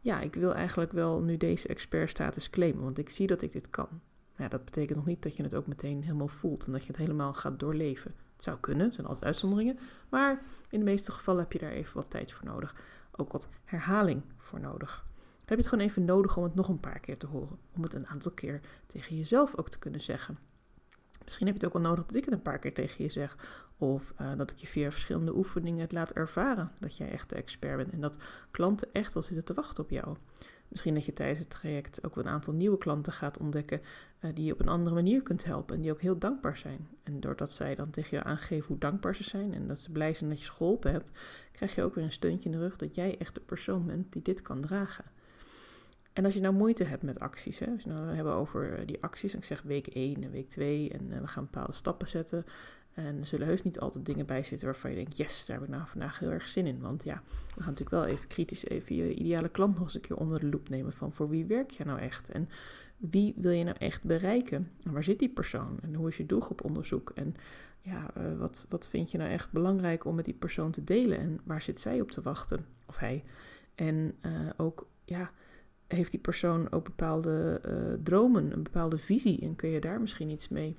ja, 0.00 0.20
ik 0.20 0.34
wil 0.34 0.54
eigenlijk 0.54 0.92
wel 0.92 1.20
nu 1.20 1.36
deze 1.36 1.68
expertstatus 1.68 2.50
claimen, 2.50 2.82
want 2.82 2.98
ik 2.98 3.10
zie 3.10 3.26
dat 3.26 3.42
ik 3.42 3.52
dit 3.52 3.70
kan. 3.70 3.88
Ja, 4.36 4.48
dat 4.48 4.64
betekent 4.64 4.96
nog 4.96 5.06
niet 5.06 5.22
dat 5.22 5.36
je 5.36 5.42
het 5.42 5.54
ook 5.54 5.66
meteen 5.66 6.02
helemaal 6.02 6.28
voelt 6.28 6.66
en 6.66 6.72
dat 6.72 6.80
je 6.80 6.88
het 6.88 6.96
helemaal 6.96 7.32
gaat 7.32 7.58
doorleven. 7.58 8.14
Het 8.34 8.44
zou 8.44 8.58
kunnen, 8.60 8.86
er 8.86 8.92
zijn 8.92 9.06
altijd 9.06 9.24
uitzonderingen, 9.24 9.78
maar 10.08 10.42
in 10.70 10.78
de 10.78 10.84
meeste 10.84 11.12
gevallen 11.12 11.42
heb 11.42 11.52
je 11.52 11.58
daar 11.58 11.70
even 11.70 11.94
wat 11.94 12.10
tijd 12.10 12.32
voor 12.32 12.44
nodig. 12.46 12.74
Ook 13.20 13.32
wat 13.32 13.48
herhaling 13.64 14.22
voor 14.36 14.60
nodig. 14.60 15.06
Dan 15.16 15.56
heb 15.56 15.64
je 15.64 15.64
het 15.64 15.68
gewoon 15.68 15.84
even 15.84 16.04
nodig 16.04 16.36
om 16.36 16.42
het 16.42 16.54
nog 16.54 16.68
een 16.68 16.80
paar 16.80 17.00
keer 17.00 17.18
te 17.18 17.26
horen, 17.26 17.58
om 17.74 17.82
het 17.82 17.94
een 17.94 18.06
aantal 18.06 18.32
keer 18.32 18.60
tegen 18.86 19.16
jezelf 19.16 19.56
ook 19.56 19.68
te 19.68 19.78
kunnen 19.78 20.00
zeggen. 20.00 20.38
Misschien 21.24 21.46
heb 21.46 21.56
je 21.56 21.64
het 21.64 21.74
ook 21.74 21.82
wel 21.82 21.90
nodig 21.90 22.06
dat 22.06 22.16
ik 22.16 22.24
het 22.24 22.34
een 22.34 22.42
paar 22.42 22.58
keer 22.58 22.74
tegen 22.74 23.04
je 23.04 23.10
zeg. 23.10 23.36
Of 23.76 24.12
uh, 24.20 24.36
dat 24.36 24.50
ik 24.50 24.56
je 24.56 24.66
via 24.66 24.90
verschillende 24.90 25.36
oefeningen 25.36 25.80
het 25.80 25.92
laat 25.92 26.10
ervaren 26.10 26.72
dat 26.78 26.96
jij 26.96 27.10
echt 27.10 27.28
de 27.28 27.36
expert 27.36 27.76
bent. 27.76 27.92
En 27.92 28.00
dat 28.00 28.16
klanten 28.50 28.88
echt 28.92 29.14
wel 29.14 29.22
zitten 29.22 29.44
te 29.44 29.54
wachten 29.54 29.84
op 29.84 29.90
jou. 29.90 30.16
Misschien 30.68 30.94
dat 30.94 31.04
je 31.04 31.12
tijdens 31.12 31.38
het 31.38 31.50
traject 31.50 32.04
ook 32.04 32.16
een 32.16 32.28
aantal 32.28 32.52
nieuwe 32.52 32.78
klanten 32.78 33.12
gaat 33.12 33.38
ontdekken 33.38 33.80
uh, 34.20 34.30
die 34.34 34.44
je 34.44 34.52
op 34.52 34.60
een 34.60 34.68
andere 34.68 34.94
manier 34.94 35.22
kunt 35.22 35.44
helpen 35.44 35.76
en 35.76 35.82
die 35.82 35.92
ook 35.92 36.00
heel 36.00 36.18
dankbaar 36.18 36.56
zijn. 36.56 36.88
En 37.02 37.20
doordat 37.20 37.52
zij 37.52 37.74
dan 37.74 37.90
tegen 37.90 38.18
je 38.18 38.24
aangeven 38.24 38.66
hoe 38.66 38.78
dankbaar 38.78 39.14
ze 39.14 39.24
zijn 39.24 39.54
en 39.54 39.66
dat 39.66 39.80
ze 39.80 39.92
blij 39.92 40.14
zijn 40.14 40.30
dat 40.30 40.38
je 40.38 40.44
ze 40.44 40.52
geholpen 40.52 40.92
hebt, 40.92 41.10
krijg 41.52 41.74
je 41.74 41.82
ook 41.82 41.94
weer 41.94 42.04
een 42.04 42.12
steuntje 42.12 42.50
in 42.50 42.56
de 42.56 42.62
rug 42.62 42.76
dat 42.76 42.94
jij 42.94 43.18
echt 43.18 43.34
de 43.34 43.40
persoon 43.40 43.86
bent 43.86 44.12
die 44.12 44.22
dit 44.22 44.42
kan 44.42 44.60
dragen. 44.60 45.04
En 46.18 46.24
als 46.24 46.34
je 46.34 46.40
nou 46.40 46.54
moeite 46.54 46.84
hebt 46.84 47.02
met 47.02 47.20
acties, 47.20 47.58
hè, 47.58 47.66
als 47.66 47.84
nou 47.84 48.14
hebben 48.14 48.32
over 48.32 48.78
eh, 48.78 48.86
die 48.86 49.02
acties, 49.02 49.32
en 49.32 49.38
ik 49.38 49.44
zeg 49.44 49.62
week 49.62 49.86
1 49.86 50.22
en 50.22 50.30
week 50.30 50.48
2 50.48 50.90
en 50.90 51.10
uh, 51.10 51.20
we 51.20 51.26
gaan 51.26 51.44
bepaalde 51.44 51.72
stappen 51.72 52.08
zetten. 52.08 52.44
En 52.94 53.18
er 53.18 53.26
zullen 53.26 53.46
heus 53.46 53.62
niet 53.62 53.80
altijd 53.80 54.06
dingen 54.06 54.26
bij 54.26 54.42
zitten 54.42 54.66
waarvan 54.66 54.90
je 54.90 54.96
denkt, 54.96 55.16
yes, 55.16 55.46
daar 55.46 55.56
heb 55.56 55.66
ik 55.66 55.74
nou 55.74 55.86
vandaag 55.86 56.18
heel 56.18 56.30
erg 56.30 56.48
zin 56.48 56.66
in. 56.66 56.80
Want 56.80 57.04
ja, 57.04 57.22
we 57.24 57.62
gaan 57.62 57.72
natuurlijk 57.72 57.90
wel 57.90 58.04
even 58.04 58.28
kritisch 58.28 58.64
even 58.64 58.96
je 58.96 59.14
ideale 59.14 59.48
klant 59.48 59.74
nog 59.74 59.84
eens 59.84 59.94
een 59.94 60.00
keer 60.00 60.16
onder 60.16 60.40
de 60.40 60.48
loep 60.48 60.68
nemen 60.68 60.92
van 60.92 61.12
voor 61.12 61.28
wie 61.28 61.44
werk 61.44 61.70
je 61.70 61.84
nou 61.84 61.98
echt? 61.98 62.30
En 62.30 62.48
wie 62.96 63.34
wil 63.36 63.50
je 63.50 63.64
nou 63.64 63.76
echt 63.78 64.02
bereiken? 64.02 64.70
En 64.84 64.92
waar 64.92 65.04
zit 65.04 65.18
die 65.18 65.28
persoon? 65.28 65.78
En 65.82 65.94
hoe 65.94 66.08
is 66.08 66.16
je 66.16 66.26
doelgroeponderzoek? 66.26 67.12
En 67.14 67.34
ja, 67.80 68.10
uh, 68.18 68.38
wat, 68.38 68.66
wat 68.68 68.88
vind 68.88 69.10
je 69.10 69.18
nou 69.18 69.30
echt 69.30 69.52
belangrijk 69.52 70.04
om 70.04 70.14
met 70.14 70.24
die 70.24 70.34
persoon 70.34 70.70
te 70.70 70.84
delen? 70.84 71.18
En 71.18 71.40
waar 71.44 71.62
zit 71.62 71.80
zij 71.80 72.00
op 72.00 72.10
te 72.10 72.22
wachten? 72.22 72.66
Of 72.86 72.96
hij? 72.96 73.24
En 73.74 74.14
ook, 74.56 74.88
ja 75.04 75.30
heeft 75.88 76.10
die 76.10 76.20
persoon 76.20 76.72
ook 76.72 76.84
bepaalde 76.84 77.60
uh, 77.66 78.02
dromen, 78.02 78.52
een 78.52 78.62
bepaalde 78.62 78.98
visie 78.98 79.40
en 79.40 79.56
kun 79.56 79.68
je 79.68 79.80
daar 79.80 80.00
misschien 80.00 80.30
iets 80.30 80.48
mee? 80.48 80.76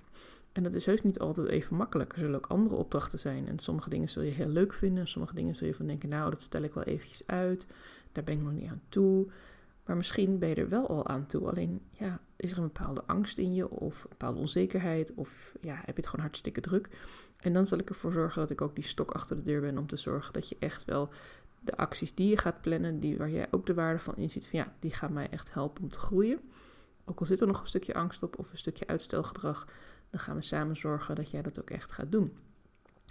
En 0.52 0.64
dat 0.64 0.74
is 0.74 0.86
heus 0.86 1.02
niet 1.02 1.20
altijd 1.20 1.48
even 1.48 1.76
makkelijk. 1.76 2.14
Er 2.14 2.20
zullen 2.20 2.36
ook 2.36 2.46
andere 2.46 2.76
opdrachten 2.76 3.20
zijn. 3.20 3.48
En 3.48 3.60
sommige 3.60 3.90
dingen 3.90 4.10
zul 4.10 4.24
je 4.24 4.32
heel 4.32 4.48
leuk 4.48 4.74
vinden. 4.74 5.08
Sommige 5.08 5.36
dingen 5.36 5.56
zul 5.56 5.68
je 5.68 5.76
van 5.76 5.88
denken, 5.88 6.10
nou, 6.10 6.30
dat 6.30 6.42
stel 6.42 6.62
ik 6.62 6.74
wel 6.74 6.84
eventjes 6.84 7.24
uit. 7.26 7.68
Daar 8.12 8.24
ben 8.24 8.34
ik 8.34 8.42
nog 8.42 8.52
niet 8.52 8.70
aan 8.70 8.82
toe. 8.90 9.28
Maar 9.86 9.98
misschien 9.98 10.40
ben 10.40 10.50
je 10.50 10.56
er 10.56 10.70
wel 10.70 10.88
al 10.88 11.08
aan 11.08 11.26
toe. 11.26 11.50
Alleen, 11.50 11.82
ja, 11.92 12.20
is 12.36 12.52
er 12.52 12.58
een 12.58 12.64
bepaalde 12.64 13.04
angst 13.06 13.38
in 13.38 13.54
je 13.54 13.70
of 13.70 14.04
een 14.04 14.10
bepaalde 14.10 14.40
onzekerheid? 14.40 15.14
Of 15.16 15.56
ja, 15.62 15.76
heb 15.76 15.96
je 15.96 16.02
het 16.02 16.08
gewoon 16.08 16.26
hartstikke 16.26 16.62
druk? 16.62 16.90
En 17.38 17.54
dan 17.54 17.68
zal 17.68 17.78
ik 17.78 17.90
ervoor 17.90 18.12
zorgen 18.12 18.42
dat 18.42 18.50
ik 18.50 18.62
ook 18.62 18.76
die 18.76 18.84
stok 18.84 19.12
achter 19.12 19.36
de 19.36 19.42
deur 19.42 19.62
ben 19.62 19.78
om 19.78 19.88
te 19.88 19.98
zorgen 19.98 20.34
dat 20.34 20.50
je 20.50 20.56
echt 20.60 20.86
wel 20.86 21.10
de 21.62 21.78
acties 21.78 22.16
die 22.16 22.30
je 22.30 22.38
gaat 22.38 22.62
plannen, 22.62 23.00
die, 23.00 23.18
waar 23.18 23.30
jij 23.30 23.48
ook 23.52 23.66
de 23.66 23.74
waarde 23.74 24.00
van 24.00 24.16
inziet, 24.18 24.48
van 24.48 24.60
ja, 24.60 24.74
die 24.80 24.92
gaan 24.92 25.14
mij 25.14 25.30
echt 25.30 25.54
helpen 25.54 25.84
om 25.84 25.90
te 25.90 26.00
groeien. 26.00 26.40
Ook 27.06 27.20
al 27.20 27.26
zit 27.26 27.42
er 27.42 27.48
nog 27.48 27.62
een 27.62 27.68
stukje 27.68 27.94
angst 27.94 28.24
op 28.24 28.40
of 28.40 28.52
een 28.52 28.58
stukje 28.58 28.88
uitstelgedrag, 28.88 29.68
dan 30.10 30.20
gaan 30.20 30.36
we 30.36 30.42
samen 30.42 30.78
zorgen 30.78 31.16
dat 31.16 31.32
jij 31.32 31.42
dat 31.42 31.60
ook 31.60 31.70
echt 31.70 31.92
gaat 31.92 32.12
doen. 32.12 32.38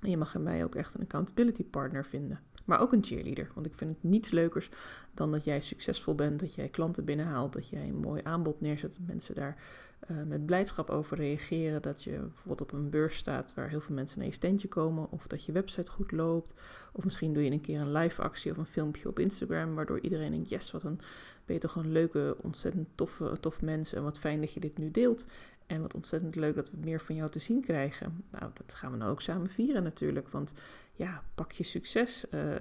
En 0.02 0.10
je 0.10 0.16
mag 0.16 0.34
in 0.34 0.42
mij 0.42 0.64
ook 0.64 0.74
echt 0.74 0.94
een 0.94 1.00
accountability 1.00 1.64
partner 1.64 2.04
vinden. 2.04 2.40
Maar 2.64 2.80
ook 2.80 2.92
een 2.92 3.04
cheerleader. 3.04 3.50
Want 3.54 3.66
ik 3.66 3.74
vind 3.74 3.90
het 3.90 4.02
niets 4.02 4.30
leukers 4.30 4.70
dan 5.14 5.32
dat 5.32 5.44
jij 5.44 5.60
succesvol 5.60 6.14
bent, 6.14 6.40
dat 6.40 6.54
jij 6.54 6.68
klanten 6.68 7.04
binnenhaalt, 7.04 7.52
dat 7.52 7.68
jij 7.68 7.88
een 7.88 8.00
mooi 8.00 8.20
aanbod 8.24 8.60
neerzet, 8.60 8.92
dat 8.92 9.06
mensen 9.06 9.34
daar 9.34 9.62
uh, 10.10 10.22
met 10.22 10.46
blijdschap 10.46 10.90
over 10.90 11.16
reageren. 11.16 11.82
Dat 11.82 12.02
je 12.02 12.10
bijvoorbeeld 12.10 12.60
op 12.60 12.72
een 12.72 12.90
beurs 12.90 13.16
staat 13.16 13.54
waar 13.54 13.68
heel 13.68 13.80
veel 13.80 13.94
mensen 13.94 14.18
naar 14.18 14.26
je 14.26 14.32
standje 14.32 14.68
komen. 14.68 15.10
Of 15.10 15.26
dat 15.26 15.44
je 15.44 15.52
website 15.52 15.90
goed 15.90 16.12
loopt. 16.12 16.54
Of 16.92 17.04
misschien 17.04 17.32
doe 17.32 17.44
je 17.44 17.50
een 17.50 17.60
keer 17.60 17.80
een 17.80 17.92
live 17.92 18.22
actie 18.22 18.50
of 18.50 18.56
een 18.56 18.66
filmpje 18.66 19.08
op 19.08 19.18
Instagram. 19.18 19.74
Waardoor 19.74 20.00
iedereen 20.00 20.30
denkt, 20.30 20.48
yes, 20.48 20.70
wat 20.70 20.82
een, 20.82 21.00
ben 21.44 21.54
je 21.54 21.60
toch 21.60 21.76
een 21.76 21.92
leuke, 21.92 22.36
ontzettend 22.40 22.88
toffe, 22.94 23.36
tof 23.40 23.62
mens. 23.62 23.92
En 23.92 24.02
wat 24.02 24.18
fijn 24.18 24.40
dat 24.40 24.52
je 24.52 24.60
dit 24.60 24.78
nu 24.78 24.90
deelt. 24.90 25.26
En 25.66 25.80
wat 25.82 25.94
ontzettend 25.94 26.36
leuk 26.36 26.54
dat 26.54 26.70
we 26.70 26.76
meer 26.80 27.00
van 27.00 27.14
jou 27.14 27.30
te 27.30 27.38
zien 27.38 27.60
krijgen. 27.60 28.24
Nou, 28.30 28.50
dat 28.54 28.74
gaan 28.74 28.92
we 28.92 28.96
nou 28.96 29.10
ook 29.10 29.20
samen 29.20 29.50
vieren 29.50 29.82
natuurlijk. 29.82 30.28
Want 30.28 30.52
ja, 30.98 31.22
pak 31.34 31.52
je 31.52 31.64
succes. 31.64 32.24
Uh, 32.30 32.52
uh, 32.52 32.58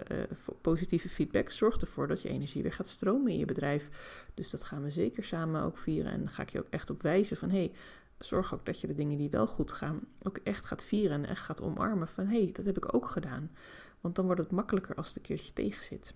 positieve 0.62 1.10
feedback 1.10 1.50
zorgt 1.50 1.82
ervoor 1.82 2.08
dat 2.08 2.22
je 2.22 2.30
energie 2.30 2.62
weer 2.62 2.74
gaat 2.74 2.88
stromen 2.88 3.32
in 3.32 3.38
je 3.38 3.46
bedrijf. 3.46 3.90
Dus 4.34 4.50
dat 4.50 4.64
gaan 4.64 4.84
we 4.84 4.90
zeker 4.90 5.24
samen 5.24 5.64
ook 5.64 5.78
vieren. 5.78 6.12
En 6.12 6.20
dan 6.20 6.30
ga 6.30 6.42
ik 6.42 6.50
je 6.50 6.60
ook 6.60 6.70
echt 6.70 6.90
op 6.90 7.02
wijzen 7.02 7.38
van 7.38 7.50
hey, 7.50 7.72
zorg 8.20 8.54
ook 8.54 8.66
dat 8.66 8.82
je 8.82 8.88
de 8.88 8.96
dingen 8.96 9.18
die 9.18 9.30
wel 9.30 9.48
goed 9.48 9.72
gaan 9.72 10.00
ook 10.24 10.38
echt 10.38 10.66
gaat 10.66 10.84
vieren 10.84 11.24
en 11.24 11.30
echt 11.30 11.44
gaat 11.44 11.62
omarmen 11.62 12.08
van 12.08 12.28
hey, 12.28 12.50
dat 12.54 12.66
heb 12.66 12.78
ik 12.78 12.94
ook 12.94 13.08
gedaan. 13.08 13.52
Want 14.02 14.16
dan 14.16 14.26
wordt 14.26 14.42
het 14.42 14.52
makkelijker 14.52 14.96
als 14.96 15.08
het 15.08 15.16
een 15.16 15.22
keertje 15.22 15.54
tegen 15.54 15.84
zit. 15.84 16.14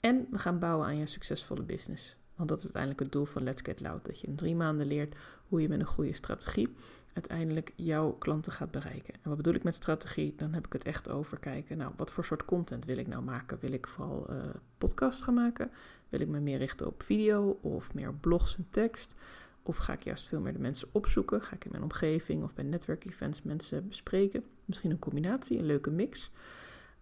En 0.00 0.26
we 0.30 0.38
gaan 0.38 0.58
bouwen 0.58 0.86
aan 0.86 0.96
je 0.96 1.06
succesvolle 1.06 1.62
business. 1.62 2.16
Want 2.34 2.48
dat 2.48 2.58
is 2.58 2.64
uiteindelijk 2.64 3.02
het 3.02 3.12
doel 3.12 3.24
van 3.24 3.42
Let's 3.42 3.62
Get 3.62 3.80
Loud. 3.80 4.04
Dat 4.04 4.20
je 4.20 4.26
in 4.26 4.36
drie 4.36 4.54
maanden 4.54 4.86
leert 4.86 5.14
hoe 5.48 5.60
je 5.60 5.68
met 5.68 5.80
een 5.80 5.86
goede 5.86 6.12
strategie 6.12 6.74
uiteindelijk 7.18 7.72
jouw 7.76 8.10
klanten 8.12 8.52
gaat 8.52 8.70
bereiken. 8.70 9.14
En 9.14 9.20
wat 9.28 9.36
bedoel 9.36 9.54
ik 9.54 9.62
met 9.62 9.74
strategie? 9.74 10.34
Dan 10.36 10.52
heb 10.52 10.66
ik 10.66 10.72
het 10.72 10.84
echt 10.84 11.08
over 11.08 11.38
kijken, 11.38 11.76
nou, 11.76 11.92
wat 11.96 12.10
voor 12.10 12.24
soort 12.24 12.44
content 12.44 12.84
wil 12.84 12.98
ik 12.98 13.06
nou 13.06 13.22
maken? 13.22 13.58
Wil 13.60 13.72
ik 13.72 13.86
vooral 13.86 14.26
uh, 14.30 14.36
podcast 14.78 15.22
gaan 15.22 15.34
maken? 15.34 15.70
Wil 16.08 16.20
ik 16.20 16.28
me 16.28 16.40
meer 16.40 16.58
richten 16.58 16.86
op 16.86 17.02
video 17.02 17.58
of 17.62 17.94
meer 17.94 18.14
blogs 18.14 18.56
en 18.56 18.66
tekst? 18.70 19.14
Of 19.62 19.76
ga 19.76 19.92
ik 19.92 20.02
juist 20.02 20.28
veel 20.28 20.40
meer 20.40 20.52
de 20.52 20.58
mensen 20.58 20.88
opzoeken? 20.92 21.42
Ga 21.42 21.54
ik 21.54 21.64
in 21.64 21.70
mijn 21.70 21.82
omgeving 21.82 22.42
of 22.42 22.54
bij 22.54 22.64
netwerkevents 22.64 23.42
mensen 23.42 23.88
bespreken? 23.88 24.44
Misschien 24.64 24.90
een 24.90 24.98
combinatie, 24.98 25.58
een 25.58 25.66
leuke 25.66 25.90
mix. 25.90 26.30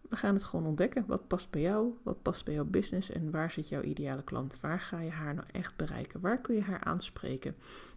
We 0.08 0.16
gaan 0.16 0.34
het 0.34 0.44
gewoon 0.44 0.66
ontdekken. 0.66 1.04
Wat 1.06 1.26
past 1.26 1.50
bij 1.50 1.60
jou? 1.60 1.94
Wat 2.02 2.22
past 2.22 2.44
bij 2.44 2.54
jouw 2.54 2.64
business? 2.64 3.10
En 3.10 3.30
waar 3.30 3.50
zit 3.50 3.68
jouw 3.68 3.82
ideale 3.82 4.22
klant? 4.22 4.58
Waar 4.60 4.80
ga 4.80 5.00
je 5.00 5.10
haar 5.10 5.34
nou 5.34 5.46
echt 5.52 5.76
bereiken? 5.76 6.20
Waar 6.20 6.40
kun 6.40 6.54
je 6.54 6.60
haar 6.60 6.84
aanspreken? 6.84 7.56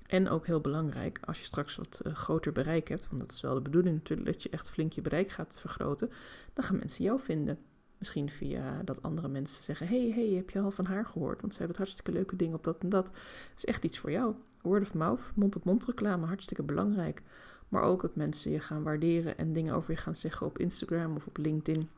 En 0.10 0.30
ook 0.30 0.46
heel 0.46 0.62
belangrijk, 0.62 1.20
als 1.26 1.40
je 1.40 1.46
straks 1.46 1.76
wat 1.76 2.02
uh, 2.06 2.14
groter 2.14 2.52
bereik 2.52 2.88
hebt, 2.88 3.08
want 3.10 3.22
dat 3.22 3.32
is 3.32 3.42
wel 3.42 3.54
de 3.54 3.62
bedoeling 3.62 3.96
natuurlijk, 3.96 4.32
dat 4.32 4.44
je 4.44 4.50
echt 4.50 4.70
flink 4.70 4.94
je 4.94 5.02
bereik 5.02 5.30
gaat 5.30 5.60
vergroten, 5.60 6.12
dan 6.54 6.64
gaan 6.64 6.78
mensen 6.78 7.04
jou 7.04 7.20
vinden. 7.20 7.58
Misschien 7.98 8.30
via 8.30 8.82
dat 8.84 9.02
andere 9.02 9.28
mensen 9.28 9.64
zeggen: 9.64 9.88
hey, 9.88 10.12
hey, 10.16 10.28
heb 10.28 10.50
je 10.50 10.60
al 10.60 10.72
van 10.72 10.86
haar 10.86 11.06
gehoord? 11.06 11.42
Want 11.42 11.54
ze 11.54 11.60
hebben 11.60 11.78
het 11.78 11.86
hartstikke 11.86 12.12
leuke 12.12 12.36
dingen 12.36 12.56
op 12.56 12.64
dat 12.64 12.78
en 12.80 12.90
dat. 12.90 13.06
Dat 13.06 13.14
is 13.58 13.66
echt 13.66 13.84
iets 13.84 13.98
voor 13.98 14.12
jou. 14.12 14.36
Word 14.62 14.82
of 14.82 14.94
mouth, 14.94 15.32
mond-op-mond 15.36 15.86
reclame, 15.86 16.26
hartstikke 16.26 16.64
belangrijk. 16.64 17.22
Maar 17.68 17.84
ook 17.84 18.02
dat 18.02 18.16
mensen 18.16 18.52
je 18.52 18.60
gaan 18.60 18.84
waarderen 18.84 19.38
en 19.38 19.54
dingen 19.54 19.74
over 19.74 19.92
je 19.92 19.98
gaan 19.98 20.16
zeggen 20.16 20.48
op 20.48 20.58
Instagram 20.58 21.16
of 21.16 21.28
op 21.28 21.38
LinkedIn. 21.38 21.90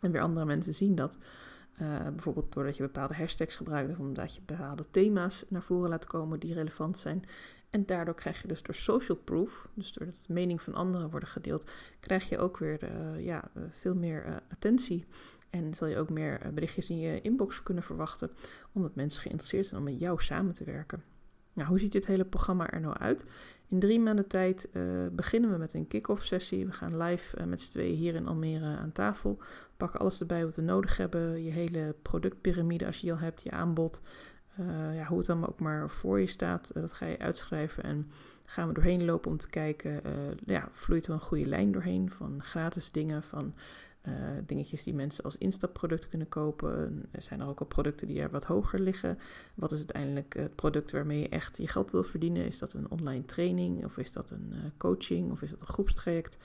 En 0.00 0.10
weer 0.10 0.22
andere 0.22 0.46
mensen 0.46 0.74
zien 0.74 0.94
dat. 0.94 1.18
Uh, 1.80 2.08
bijvoorbeeld 2.08 2.52
doordat 2.52 2.76
je 2.76 2.82
bepaalde 2.82 3.14
hashtags 3.14 3.56
gebruikt 3.56 3.90
of 3.90 3.98
omdat 3.98 4.34
je 4.34 4.40
bepaalde 4.46 4.84
thema's 4.90 5.44
naar 5.48 5.62
voren 5.62 5.90
laat 5.90 6.06
komen 6.06 6.40
die 6.40 6.54
relevant 6.54 6.98
zijn. 6.98 7.24
En 7.70 7.86
daardoor 7.86 8.14
krijg 8.14 8.42
je 8.42 8.48
dus 8.48 8.62
door 8.62 8.74
social 8.74 9.16
proof, 9.16 9.68
dus 9.74 9.92
doordat 9.92 10.24
de 10.26 10.32
mening 10.32 10.62
van 10.62 10.74
anderen 10.74 11.10
worden 11.10 11.28
gedeeld, 11.28 11.70
krijg 12.00 12.28
je 12.28 12.38
ook 12.38 12.58
weer 12.58 12.82
uh, 12.82 13.24
ja, 13.24 13.50
uh, 13.56 13.62
veel 13.70 13.94
meer 13.94 14.26
uh, 14.26 14.36
attentie. 14.50 15.06
En 15.50 15.74
zal 15.74 15.88
je 15.88 15.96
ook 15.96 16.10
meer 16.10 16.40
berichtjes 16.54 16.90
in 16.90 16.98
je 16.98 17.20
inbox 17.20 17.62
kunnen 17.62 17.82
verwachten, 17.82 18.30
omdat 18.72 18.94
mensen 18.94 19.22
geïnteresseerd 19.22 19.66
zijn 19.66 19.80
om 19.80 19.86
met 19.86 19.98
jou 19.98 20.22
samen 20.22 20.54
te 20.54 20.64
werken. 20.64 21.02
Nou, 21.60 21.72
hoe 21.72 21.80
ziet 21.80 21.92
dit 21.92 22.06
hele 22.06 22.24
programma 22.24 22.70
er 22.70 22.80
nou 22.80 22.96
uit? 22.96 23.24
In 23.68 23.78
drie 23.78 24.00
maanden 24.00 24.26
tijd 24.26 24.68
uh, 24.72 24.82
beginnen 25.12 25.50
we 25.50 25.56
met 25.56 25.74
een 25.74 25.88
kick-off 25.88 26.24
sessie. 26.24 26.66
We 26.66 26.72
gaan 26.72 26.96
live 26.96 27.38
uh, 27.38 27.44
met 27.44 27.60
z'n 27.60 27.70
tweeën 27.70 27.96
hier 27.96 28.14
in 28.14 28.26
Almere 28.26 28.76
aan 28.76 28.92
tafel. 28.92 29.38
Pakken 29.76 30.00
alles 30.00 30.20
erbij 30.20 30.44
wat 30.44 30.54
we 30.54 30.62
nodig 30.62 30.96
hebben. 30.96 31.44
Je 31.44 31.50
hele 31.50 31.94
productpyramide 32.02 32.86
als 32.86 33.00
je 33.00 33.12
al 33.12 33.18
hebt, 33.18 33.42
je 33.42 33.50
aanbod. 33.50 34.00
Uh, 34.60 34.96
ja, 34.96 35.06
hoe 35.06 35.18
het 35.18 35.26
dan 35.26 35.48
ook 35.48 35.60
maar 35.60 35.90
voor 35.90 36.20
je 36.20 36.26
staat, 36.26 36.70
dat 36.74 36.92
ga 36.92 37.06
je 37.06 37.18
uitschrijven. 37.18 37.82
En 37.82 38.10
gaan 38.44 38.68
we 38.68 38.74
doorheen 38.74 39.04
lopen 39.04 39.30
om 39.30 39.36
te 39.36 39.48
kijken, 39.48 40.02
ja, 40.44 40.68
vloeit 40.70 41.06
er 41.06 41.12
een 41.12 41.20
goede 41.20 41.46
lijn 41.46 41.72
doorheen 41.72 42.10
van 42.10 42.42
gratis 42.42 42.92
dingen, 42.92 43.22
van 43.22 43.54
uh, 44.08 44.14
dingetjes 44.46 44.82
die 44.82 44.94
mensen 44.94 45.24
als 45.24 45.38
instapproduct 45.38 46.08
kunnen 46.08 46.28
kopen. 46.28 47.06
Er 47.10 47.22
zijn 47.22 47.40
er 47.40 47.46
ook 47.46 47.60
al 47.60 47.66
producten 47.66 48.06
die 48.06 48.20
er 48.20 48.30
wat 48.30 48.44
hoger 48.44 48.80
liggen. 48.80 49.18
Wat 49.54 49.72
is 49.72 49.78
uiteindelijk 49.78 50.34
het 50.34 50.54
product 50.54 50.90
waarmee 50.90 51.20
je 51.20 51.28
echt 51.28 51.56
je 51.56 51.68
geld 51.68 51.90
wil 51.90 52.02
verdienen? 52.02 52.46
Is 52.46 52.58
dat 52.58 52.72
een 52.72 52.90
online 52.90 53.24
training 53.24 53.84
of 53.84 53.98
is 53.98 54.12
dat 54.12 54.30
een 54.30 54.52
uh, 54.52 54.58
coaching 54.76 55.30
of 55.30 55.42
is 55.42 55.50
dat 55.50 55.60
een 55.60 55.66
groepstraject? 55.66 56.38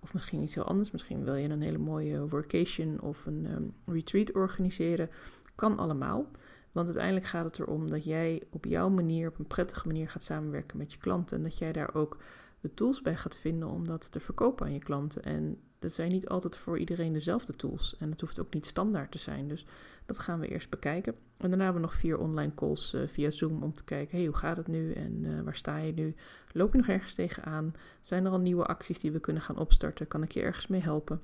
Of 0.00 0.14
misschien 0.14 0.42
iets 0.42 0.54
heel 0.54 0.64
anders. 0.64 0.90
Misschien 0.90 1.24
wil 1.24 1.34
je 1.34 1.48
een 1.48 1.62
hele 1.62 1.78
mooie 1.78 2.28
workation 2.28 3.00
of 3.00 3.26
een 3.26 3.46
ehm, 3.46 3.94
retreat 3.94 4.32
organiseren. 4.32 5.10
Kan 5.54 5.78
allemaal. 5.78 6.30
Want 6.72 6.86
uiteindelijk 6.86 7.26
gaat 7.26 7.44
het 7.44 7.58
erom 7.58 7.90
dat 7.90 8.04
jij 8.04 8.42
op 8.50 8.64
jouw 8.64 8.88
manier, 8.88 9.28
op 9.28 9.38
een 9.38 9.46
prettige 9.46 9.86
manier 9.86 10.08
gaat 10.08 10.22
samenwerken 10.22 10.78
met 10.78 10.92
je 10.92 10.98
klanten. 10.98 11.36
En 11.36 11.42
dat 11.42 11.58
jij 11.58 11.72
daar 11.72 11.94
ook 11.94 12.16
de 12.60 12.74
tools 12.74 13.02
bij 13.02 13.16
gaat 13.16 13.36
vinden 13.36 13.68
om 13.68 13.84
dat 13.84 14.12
te 14.12 14.20
verkopen 14.20 14.66
aan 14.66 14.72
je 14.72 14.78
klanten. 14.78 15.22
En 15.22 15.60
dat 15.78 15.92
zijn 15.92 16.08
niet 16.08 16.28
altijd 16.28 16.56
voor 16.56 16.78
iedereen 16.78 17.12
dezelfde 17.12 17.56
tools. 17.56 17.96
En 17.98 18.10
het 18.10 18.20
hoeft 18.20 18.40
ook 18.40 18.54
niet 18.54 18.66
standaard 18.66 19.10
te 19.10 19.18
zijn. 19.18 19.48
Dus 19.48 19.66
dat 20.06 20.18
gaan 20.18 20.40
we 20.40 20.48
eerst 20.48 20.70
bekijken. 20.70 21.12
En 21.12 21.48
daarna 21.48 21.64
hebben 21.64 21.82
we 21.82 21.88
nog 21.88 21.98
vier 21.98 22.18
online 22.18 22.54
calls 22.54 22.94
uh, 22.94 23.06
via 23.06 23.30
Zoom 23.30 23.62
om 23.62 23.74
te 23.74 23.84
kijken: 23.84 24.16
hey, 24.16 24.26
hoe 24.26 24.36
gaat 24.36 24.56
het 24.56 24.66
nu 24.66 24.92
en 24.92 25.24
uh, 25.24 25.40
waar 25.40 25.56
sta 25.56 25.76
je 25.76 25.92
nu? 25.92 26.14
Loop 26.52 26.72
je 26.72 26.78
nog 26.78 26.88
ergens 26.88 27.14
tegenaan? 27.14 27.74
Zijn 28.02 28.24
er 28.24 28.30
al 28.30 28.38
nieuwe 28.38 28.66
acties 28.66 29.00
die 29.00 29.12
we 29.12 29.20
kunnen 29.20 29.42
gaan 29.42 29.58
opstarten? 29.58 30.08
Kan 30.08 30.22
ik 30.22 30.32
je 30.32 30.42
ergens 30.42 30.66
mee 30.66 30.82
helpen? 30.82 31.20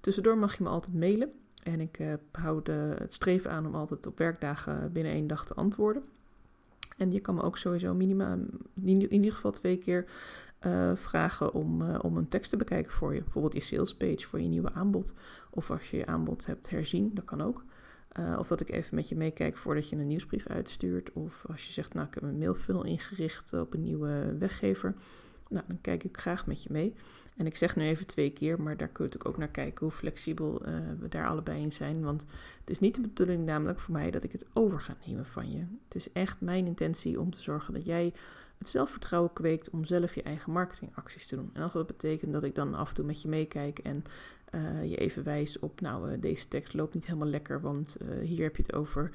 Tussendoor 0.00 0.38
mag 0.38 0.56
je 0.56 0.62
me 0.62 0.68
altijd 0.68 0.94
mailen. 0.94 1.32
En 1.62 1.80
ik 1.80 1.98
uh, 1.98 2.14
hou 2.32 2.62
de, 2.62 2.94
het 2.98 3.12
streven 3.12 3.50
aan 3.50 3.66
om 3.66 3.74
altijd 3.74 4.06
op 4.06 4.18
werkdagen 4.18 4.92
binnen 4.92 5.12
één 5.12 5.26
dag 5.26 5.46
te 5.46 5.54
antwoorden. 5.54 6.02
En 6.96 7.10
je 7.10 7.20
kan 7.20 7.34
me 7.34 7.42
ook 7.42 7.58
sowieso 7.58 7.94
minimaal, 7.94 8.38
in 8.84 9.12
ieder 9.12 9.32
geval 9.32 9.50
twee 9.50 9.78
keer 9.78 10.04
uh, 10.66 10.90
vragen 10.94 11.54
om, 11.54 11.82
uh, 11.82 11.98
om 12.02 12.16
een 12.16 12.28
tekst 12.28 12.50
te 12.50 12.56
bekijken 12.56 12.92
voor 12.92 13.14
je. 13.14 13.22
Bijvoorbeeld 13.22 13.54
je 13.54 13.60
sales 13.60 13.94
page 13.94 14.26
voor 14.26 14.40
je 14.40 14.48
nieuwe 14.48 14.72
aanbod. 14.72 15.14
Of 15.50 15.70
als 15.70 15.90
je 15.90 15.96
je 15.96 16.06
aanbod 16.06 16.46
hebt 16.46 16.70
herzien, 16.70 17.10
dat 17.14 17.24
kan 17.24 17.42
ook. 17.42 17.64
Uh, 18.18 18.36
of 18.38 18.48
dat 18.48 18.60
ik 18.60 18.70
even 18.70 18.94
met 18.94 19.08
je 19.08 19.16
meekijk 19.16 19.56
voordat 19.56 19.88
je 19.88 19.96
een 19.96 20.06
nieuwsbrief 20.06 20.46
uitstuurt. 20.46 21.12
Of 21.12 21.44
als 21.48 21.66
je 21.66 21.72
zegt, 21.72 21.94
nou 21.94 22.06
ik 22.06 22.14
heb 22.14 22.22
een 22.22 22.38
mailfunnel 22.38 22.84
ingericht 22.84 23.52
op 23.52 23.74
een 23.74 23.82
nieuwe 23.82 24.36
weggever. 24.38 24.94
Nou, 25.48 25.64
dan 25.66 25.80
kijk 25.80 26.04
ik 26.04 26.18
graag 26.18 26.46
met 26.46 26.62
je 26.62 26.68
mee. 26.72 26.94
En 27.36 27.46
ik 27.46 27.56
zeg 27.56 27.76
nu 27.76 27.84
even 27.84 28.06
twee 28.06 28.30
keer, 28.30 28.62
maar 28.62 28.76
daar 28.76 28.88
kun 28.88 29.06
je 29.10 29.24
ook 29.24 29.36
naar 29.36 29.48
kijken 29.48 29.86
hoe 29.86 29.94
flexibel 29.94 30.62
we 30.98 31.08
daar 31.08 31.26
allebei 31.26 31.62
in 31.62 31.72
zijn. 31.72 32.02
Want 32.02 32.26
het 32.60 32.70
is 32.70 32.78
niet 32.78 32.94
de 32.94 33.00
bedoeling 33.00 33.44
namelijk 33.44 33.80
voor 33.80 33.94
mij 33.94 34.10
dat 34.10 34.24
ik 34.24 34.32
het 34.32 34.44
over 34.52 34.80
ga 34.80 34.96
nemen 35.06 35.26
van 35.26 35.50
je. 35.50 35.64
Het 35.84 35.94
is 35.94 36.12
echt 36.12 36.40
mijn 36.40 36.66
intentie 36.66 37.20
om 37.20 37.30
te 37.30 37.40
zorgen 37.40 37.74
dat 37.74 37.84
jij 37.84 38.12
het 38.58 38.68
zelfvertrouwen 38.68 39.32
kweekt 39.32 39.70
om 39.70 39.84
zelf 39.84 40.14
je 40.14 40.22
eigen 40.22 40.52
marketingacties 40.52 41.26
te 41.26 41.36
doen. 41.36 41.50
En 41.52 41.62
als 41.62 41.72
dat 41.72 41.86
betekent 41.86 42.32
dat 42.32 42.44
ik 42.44 42.54
dan 42.54 42.74
af 42.74 42.88
en 42.88 42.94
toe 42.94 43.04
met 43.04 43.22
je 43.22 43.28
meekijk 43.28 43.78
en 43.78 44.04
uh, 44.54 44.84
je 44.90 44.96
even 44.96 45.24
wijs 45.24 45.58
op, 45.58 45.80
nou, 45.80 46.10
uh, 46.10 46.20
deze 46.20 46.48
tekst 46.48 46.74
loopt 46.74 46.94
niet 46.94 47.06
helemaal 47.06 47.28
lekker, 47.28 47.60
want 47.60 47.96
uh, 48.02 48.26
hier 48.26 48.42
heb 48.42 48.56
je 48.56 48.62
het 48.62 48.74
over 48.74 49.10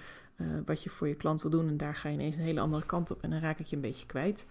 wat 0.65 0.83
je 0.83 0.89
voor 0.89 1.07
je 1.07 1.15
klant 1.15 1.41
wil 1.41 1.51
doen 1.51 1.67
en 1.67 1.77
daar 1.77 1.95
ga 1.95 2.09
je 2.09 2.13
ineens 2.13 2.35
een 2.35 2.41
hele 2.41 2.59
andere 2.59 2.85
kant 2.85 3.11
op 3.11 3.21
en 3.23 3.29
dan 3.29 3.39
raak 3.39 3.59
ik 3.59 3.65
je 3.65 3.75
een 3.75 3.81
beetje 3.81 4.05
kwijt. 4.05 4.45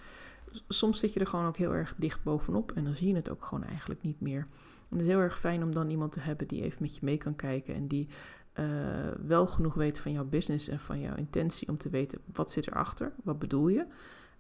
Soms 0.68 0.98
zit 0.98 1.12
je 1.12 1.20
er 1.20 1.26
gewoon 1.26 1.46
ook 1.46 1.56
heel 1.56 1.74
erg 1.74 1.94
dicht 1.96 2.22
bovenop 2.22 2.72
en 2.72 2.84
dan 2.84 2.94
zie 2.94 3.08
je 3.08 3.14
het 3.14 3.30
ook 3.30 3.44
gewoon 3.44 3.64
eigenlijk 3.64 4.02
niet 4.02 4.20
meer. 4.20 4.46
En 4.90 4.96
het 4.96 5.00
is 5.00 5.06
heel 5.06 5.18
erg 5.18 5.38
fijn 5.38 5.62
om 5.62 5.74
dan 5.74 5.90
iemand 5.90 6.12
te 6.12 6.20
hebben 6.20 6.48
die 6.48 6.62
even 6.62 6.82
met 6.82 6.94
je 6.94 7.00
mee 7.02 7.18
kan 7.18 7.36
kijken 7.36 7.74
en 7.74 7.86
die 7.86 8.08
wel 9.26 9.46
genoeg 9.46 9.74
weet 9.74 9.98
van 9.98 10.12
jouw 10.12 10.24
business 10.24 10.68
en 10.68 10.78
van 10.78 11.00
jouw 11.00 11.16
intentie 11.16 11.68
om 11.68 11.76
te 11.76 11.90
weten 11.90 12.18
wat 12.32 12.50
zit 12.50 12.66
erachter, 12.66 13.12
wat 13.22 13.38
bedoel 13.38 13.68
je. 13.68 13.86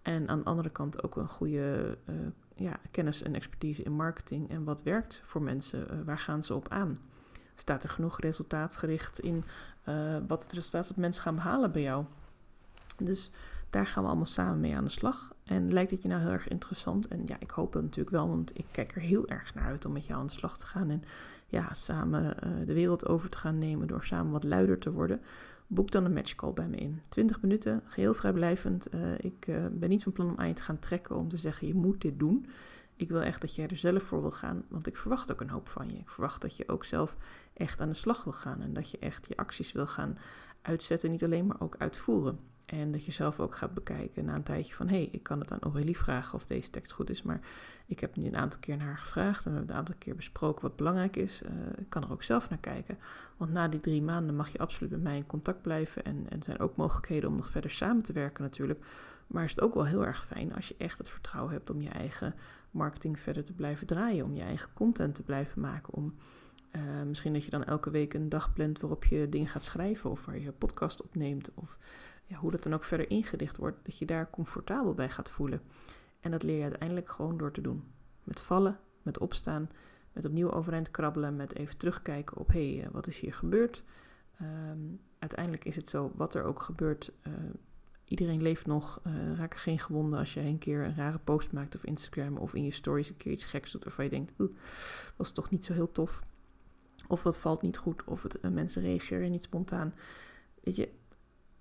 En 0.02 0.28
aan 0.28 0.38
de 0.38 0.44
andere 0.44 0.70
kant 0.70 1.02
ook 1.02 1.16
een 1.16 1.28
goede 1.28 1.98
uh, 2.08 2.16
ja, 2.54 2.76
kennis 2.90 3.22
en 3.22 3.34
expertise 3.34 3.82
in 3.82 3.92
marketing. 3.92 4.50
En 4.50 4.64
wat 4.64 4.82
werkt 4.82 5.22
voor 5.24 5.42
mensen? 5.42 5.86
Uh, 5.90 6.04
waar 6.04 6.18
gaan 6.18 6.44
ze 6.44 6.54
op 6.54 6.68
aan? 6.68 6.98
Staat 7.54 7.82
er 7.82 7.88
genoeg 7.88 8.20
resultaatgericht 8.20 9.20
in 9.20 9.44
uh, 9.88 10.16
wat 10.26 10.42
het 10.42 10.52
resultaat 10.52 10.88
dat 10.88 10.96
mensen 10.96 11.22
gaan 11.22 11.34
behalen 11.34 11.72
bij 11.72 11.82
jou? 11.82 12.04
Dus 12.98 13.30
daar 13.70 13.86
gaan 13.86 14.02
we 14.02 14.08
allemaal 14.08 14.26
samen 14.26 14.60
mee 14.60 14.76
aan 14.76 14.84
de 14.84 14.90
slag. 14.90 15.34
En 15.44 15.72
lijkt 15.72 15.90
het 15.90 16.02
je 16.02 16.08
nou 16.08 16.20
heel 16.20 16.30
erg 16.30 16.48
interessant? 16.48 17.08
En 17.08 17.22
ja, 17.26 17.36
ik 17.38 17.50
hoop 17.50 17.72
dat 17.72 17.82
natuurlijk 17.82 18.16
wel, 18.16 18.28
want 18.28 18.58
ik 18.58 18.66
kijk 18.70 18.94
er 18.94 19.00
heel 19.00 19.28
erg 19.28 19.54
naar 19.54 19.64
uit 19.64 19.84
om 19.84 19.92
met 19.92 20.06
jou 20.06 20.20
aan 20.20 20.26
de 20.26 20.32
slag 20.32 20.58
te 20.58 20.66
gaan. 20.66 20.90
En 20.90 21.04
ja, 21.46 21.74
samen 21.74 22.36
de 22.66 22.72
wereld 22.72 23.06
over 23.06 23.28
te 23.28 23.38
gaan 23.38 23.58
nemen 23.58 23.86
door 23.86 24.04
samen 24.04 24.32
wat 24.32 24.44
luider 24.44 24.78
te 24.78 24.92
worden 24.92 25.20
boek 25.66 25.90
dan 25.90 26.04
een 26.04 26.12
matchcall 26.12 26.52
bij 26.52 26.68
me 26.68 26.76
in. 26.76 27.02
20 27.08 27.40
minuten, 27.40 27.82
geheel 27.84 28.14
vrijblijvend. 28.14 28.94
Uh, 28.94 29.18
ik 29.18 29.46
uh, 29.46 29.66
ben 29.72 29.88
niet 29.88 30.02
van 30.02 30.12
plan 30.12 30.30
om 30.30 30.38
aan 30.38 30.48
je 30.48 30.54
te 30.54 30.62
gaan 30.62 30.78
trekken 30.78 31.16
om 31.16 31.28
te 31.28 31.36
zeggen 31.36 31.66
je 31.66 31.74
moet 31.74 32.00
dit 32.00 32.18
doen. 32.18 32.46
Ik 32.96 33.08
wil 33.08 33.20
echt 33.20 33.40
dat 33.40 33.54
jij 33.54 33.68
er 33.68 33.76
zelf 33.76 34.02
voor 34.02 34.20
wil 34.20 34.30
gaan, 34.30 34.64
want 34.68 34.86
ik 34.86 34.96
verwacht 34.96 35.32
ook 35.32 35.40
een 35.40 35.50
hoop 35.50 35.68
van 35.68 35.88
je. 35.88 35.98
Ik 35.98 36.10
verwacht 36.10 36.40
dat 36.40 36.56
je 36.56 36.68
ook 36.68 36.84
zelf 36.84 37.16
echt 37.54 37.80
aan 37.80 37.88
de 37.88 37.94
slag 37.94 38.24
wil 38.24 38.32
gaan 38.32 38.60
en 38.60 38.72
dat 38.72 38.90
je 38.90 38.98
echt 38.98 39.28
je 39.28 39.36
acties 39.36 39.72
wil 39.72 39.86
gaan 39.86 40.18
uitzetten, 40.62 41.10
niet 41.10 41.24
alleen 41.24 41.46
maar 41.46 41.60
ook 41.60 41.76
uitvoeren. 41.78 42.38
En 42.64 42.92
dat 42.92 43.04
je 43.04 43.12
zelf 43.12 43.40
ook 43.40 43.56
gaat 43.56 43.74
bekijken 43.74 44.24
na 44.24 44.34
een 44.34 44.42
tijdje 44.42 44.74
van... 44.74 44.88
hé, 44.88 44.96
hey, 44.96 45.08
ik 45.12 45.22
kan 45.22 45.40
het 45.40 45.52
aan 45.52 45.60
Aurélie 45.60 45.98
vragen 45.98 46.34
of 46.34 46.46
deze 46.46 46.70
tekst 46.70 46.92
goed 46.92 47.10
is... 47.10 47.22
maar 47.22 47.40
ik 47.86 48.00
heb 48.00 48.16
nu 48.16 48.26
een 48.26 48.36
aantal 48.36 48.60
keer 48.60 48.76
naar 48.76 48.86
haar 48.86 48.98
gevraagd... 48.98 49.44
en 49.44 49.50
we 49.50 49.56
hebben 49.56 49.74
een 49.74 49.80
aantal 49.80 49.94
keer 49.98 50.16
besproken 50.16 50.62
wat 50.62 50.76
belangrijk 50.76 51.16
is. 51.16 51.42
Uh, 51.42 51.50
ik 51.78 51.88
kan 51.88 52.02
er 52.02 52.12
ook 52.12 52.22
zelf 52.22 52.48
naar 52.48 52.58
kijken. 52.58 52.98
Want 53.36 53.52
na 53.52 53.68
die 53.68 53.80
drie 53.80 54.02
maanden 54.02 54.36
mag 54.36 54.48
je 54.48 54.58
absoluut 54.58 54.90
met 54.90 55.02
mij 55.02 55.16
in 55.16 55.26
contact 55.26 55.62
blijven... 55.62 56.04
en, 56.04 56.26
er 56.28 56.44
zijn 56.44 56.58
ook 56.58 56.76
mogelijkheden 56.76 57.28
om 57.28 57.36
nog 57.36 57.48
verder 57.48 57.70
samen 57.70 58.02
te 58.02 58.12
werken 58.12 58.42
natuurlijk. 58.42 58.84
Maar 59.26 59.44
is 59.44 59.50
het 59.50 59.60
ook 59.60 59.74
wel 59.74 59.86
heel 59.86 60.06
erg 60.06 60.24
fijn 60.24 60.54
als 60.54 60.68
je 60.68 60.74
echt 60.78 60.98
het 60.98 61.08
vertrouwen 61.08 61.52
hebt... 61.52 61.70
om 61.70 61.80
je 61.80 61.88
eigen 61.88 62.34
marketing 62.70 63.18
verder 63.18 63.44
te 63.44 63.52
blijven 63.52 63.86
draaien... 63.86 64.24
om 64.24 64.34
je 64.34 64.42
eigen 64.42 64.72
content 64.72 65.14
te 65.14 65.22
blijven 65.22 65.60
maken... 65.60 65.94
om 65.94 66.14
uh, 66.76 66.82
misschien 67.06 67.32
dat 67.32 67.44
je 67.44 67.50
dan 67.50 67.64
elke 67.64 67.90
week 67.90 68.14
een 68.14 68.28
dag 68.28 68.52
plant 68.52 68.80
waarop 68.80 69.04
je 69.04 69.28
dingen 69.28 69.48
gaat 69.48 69.62
schrijven... 69.62 70.10
of 70.10 70.24
waar 70.24 70.38
je 70.38 70.52
podcast 70.52 71.02
opneemt... 71.02 71.50
of 71.54 71.78
hoe 72.34 72.50
dat 72.50 72.62
dan 72.62 72.74
ook 72.74 72.84
verder 72.84 73.10
ingedicht 73.10 73.56
wordt, 73.56 73.78
dat 73.82 73.98
je 73.98 74.06
daar 74.06 74.30
comfortabel 74.30 74.94
bij 74.94 75.10
gaat 75.10 75.30
voelen. 75.30 75.62
En 76.20 76.30
dat 76.30 76.42
leer 76.42 76.56
je 76.56 76.62
uiteindelijk 76.62 77.10
gewoon 77.10 77.38
door 77.38 77.52
te 77.52 77.60
doen. 77.60 77.84
Met 78.24 78.40
vallen, 78.40 78.78
met 79.02 79.18
opstaan, 79.18 79.70
met 80.12 80.24
opnieuw 80.24 80.50
overeind 80.50 80.90
krabbelen, 80.90 81.36
met 81.36 81.54
even 81.54 81.76
terugkijken 81.76 82.36
op 82.36 82.48
hé, 82.48 82.74
hey, 82.74 82.84
eh, 82.84 82.90
wat 82.92 83.06
is 83.06 83.18
hier 83.18 83.34
gebeurd? 83.34 83.82
Um, 84.40 85.00
uiteindelijk 85.18 85.64
is 85.64 85.76
het 85.76 85.88
zo, 85.88 86.12
wat 86.14 86.34
er 86.34 86.44
ook 86.44 86.62
gebeurt, 86.62 87.12
uh, 87.26 87.32
iedereen 88.04 88.42
leeft 88.42 88.66
nog, 88.66 89.00
uh, 89.06 89.36
raken 89.36 89.58
geen 89.58 89.78
gewonden 89.78 90.18
als 90.18 90.34
je 90.34 90.40
een 90.40 90.58
keer 90.58 90.84
een 90.84 90.96
rare 90.96 91.18
post 91.18 91.52
maakt 91.52 91.74
op 91.74 91.84
Instagram 91.84 92.36
of 92.36 92.54
in 92.54 92.64
je 92.64 92.70
stories 92.70 93.08
een 93.08 93.16
keer 93.16 93.32
iets 93.32 93.44
geks 93.44 93.72
doet 93.72 93.84
waarvan 93.84 94.04
je 94.04 94.10
denkt, 94.10 94.32
oeh, 94.38 94.50
was 95.16 95.32
toch 95.32 95.50
niet 95.50 95.64
zo 95.64 95.72
heel 95.72 95.92
tof. 95.92 96.22
Of 97.08 97.22
dat 97.22 97.38
valt 97.38 97.62
niet 97.62 97.76
goed, 97.76 98.04
of 98.04 98.22
het, 98.22 98.52
mensen 98.52 98.82
reageren 98.82 99.30
niet 99.30 99.42
spontaan. 99.42 99.94
Weet 100.62 100.76
je, 100.76 100.88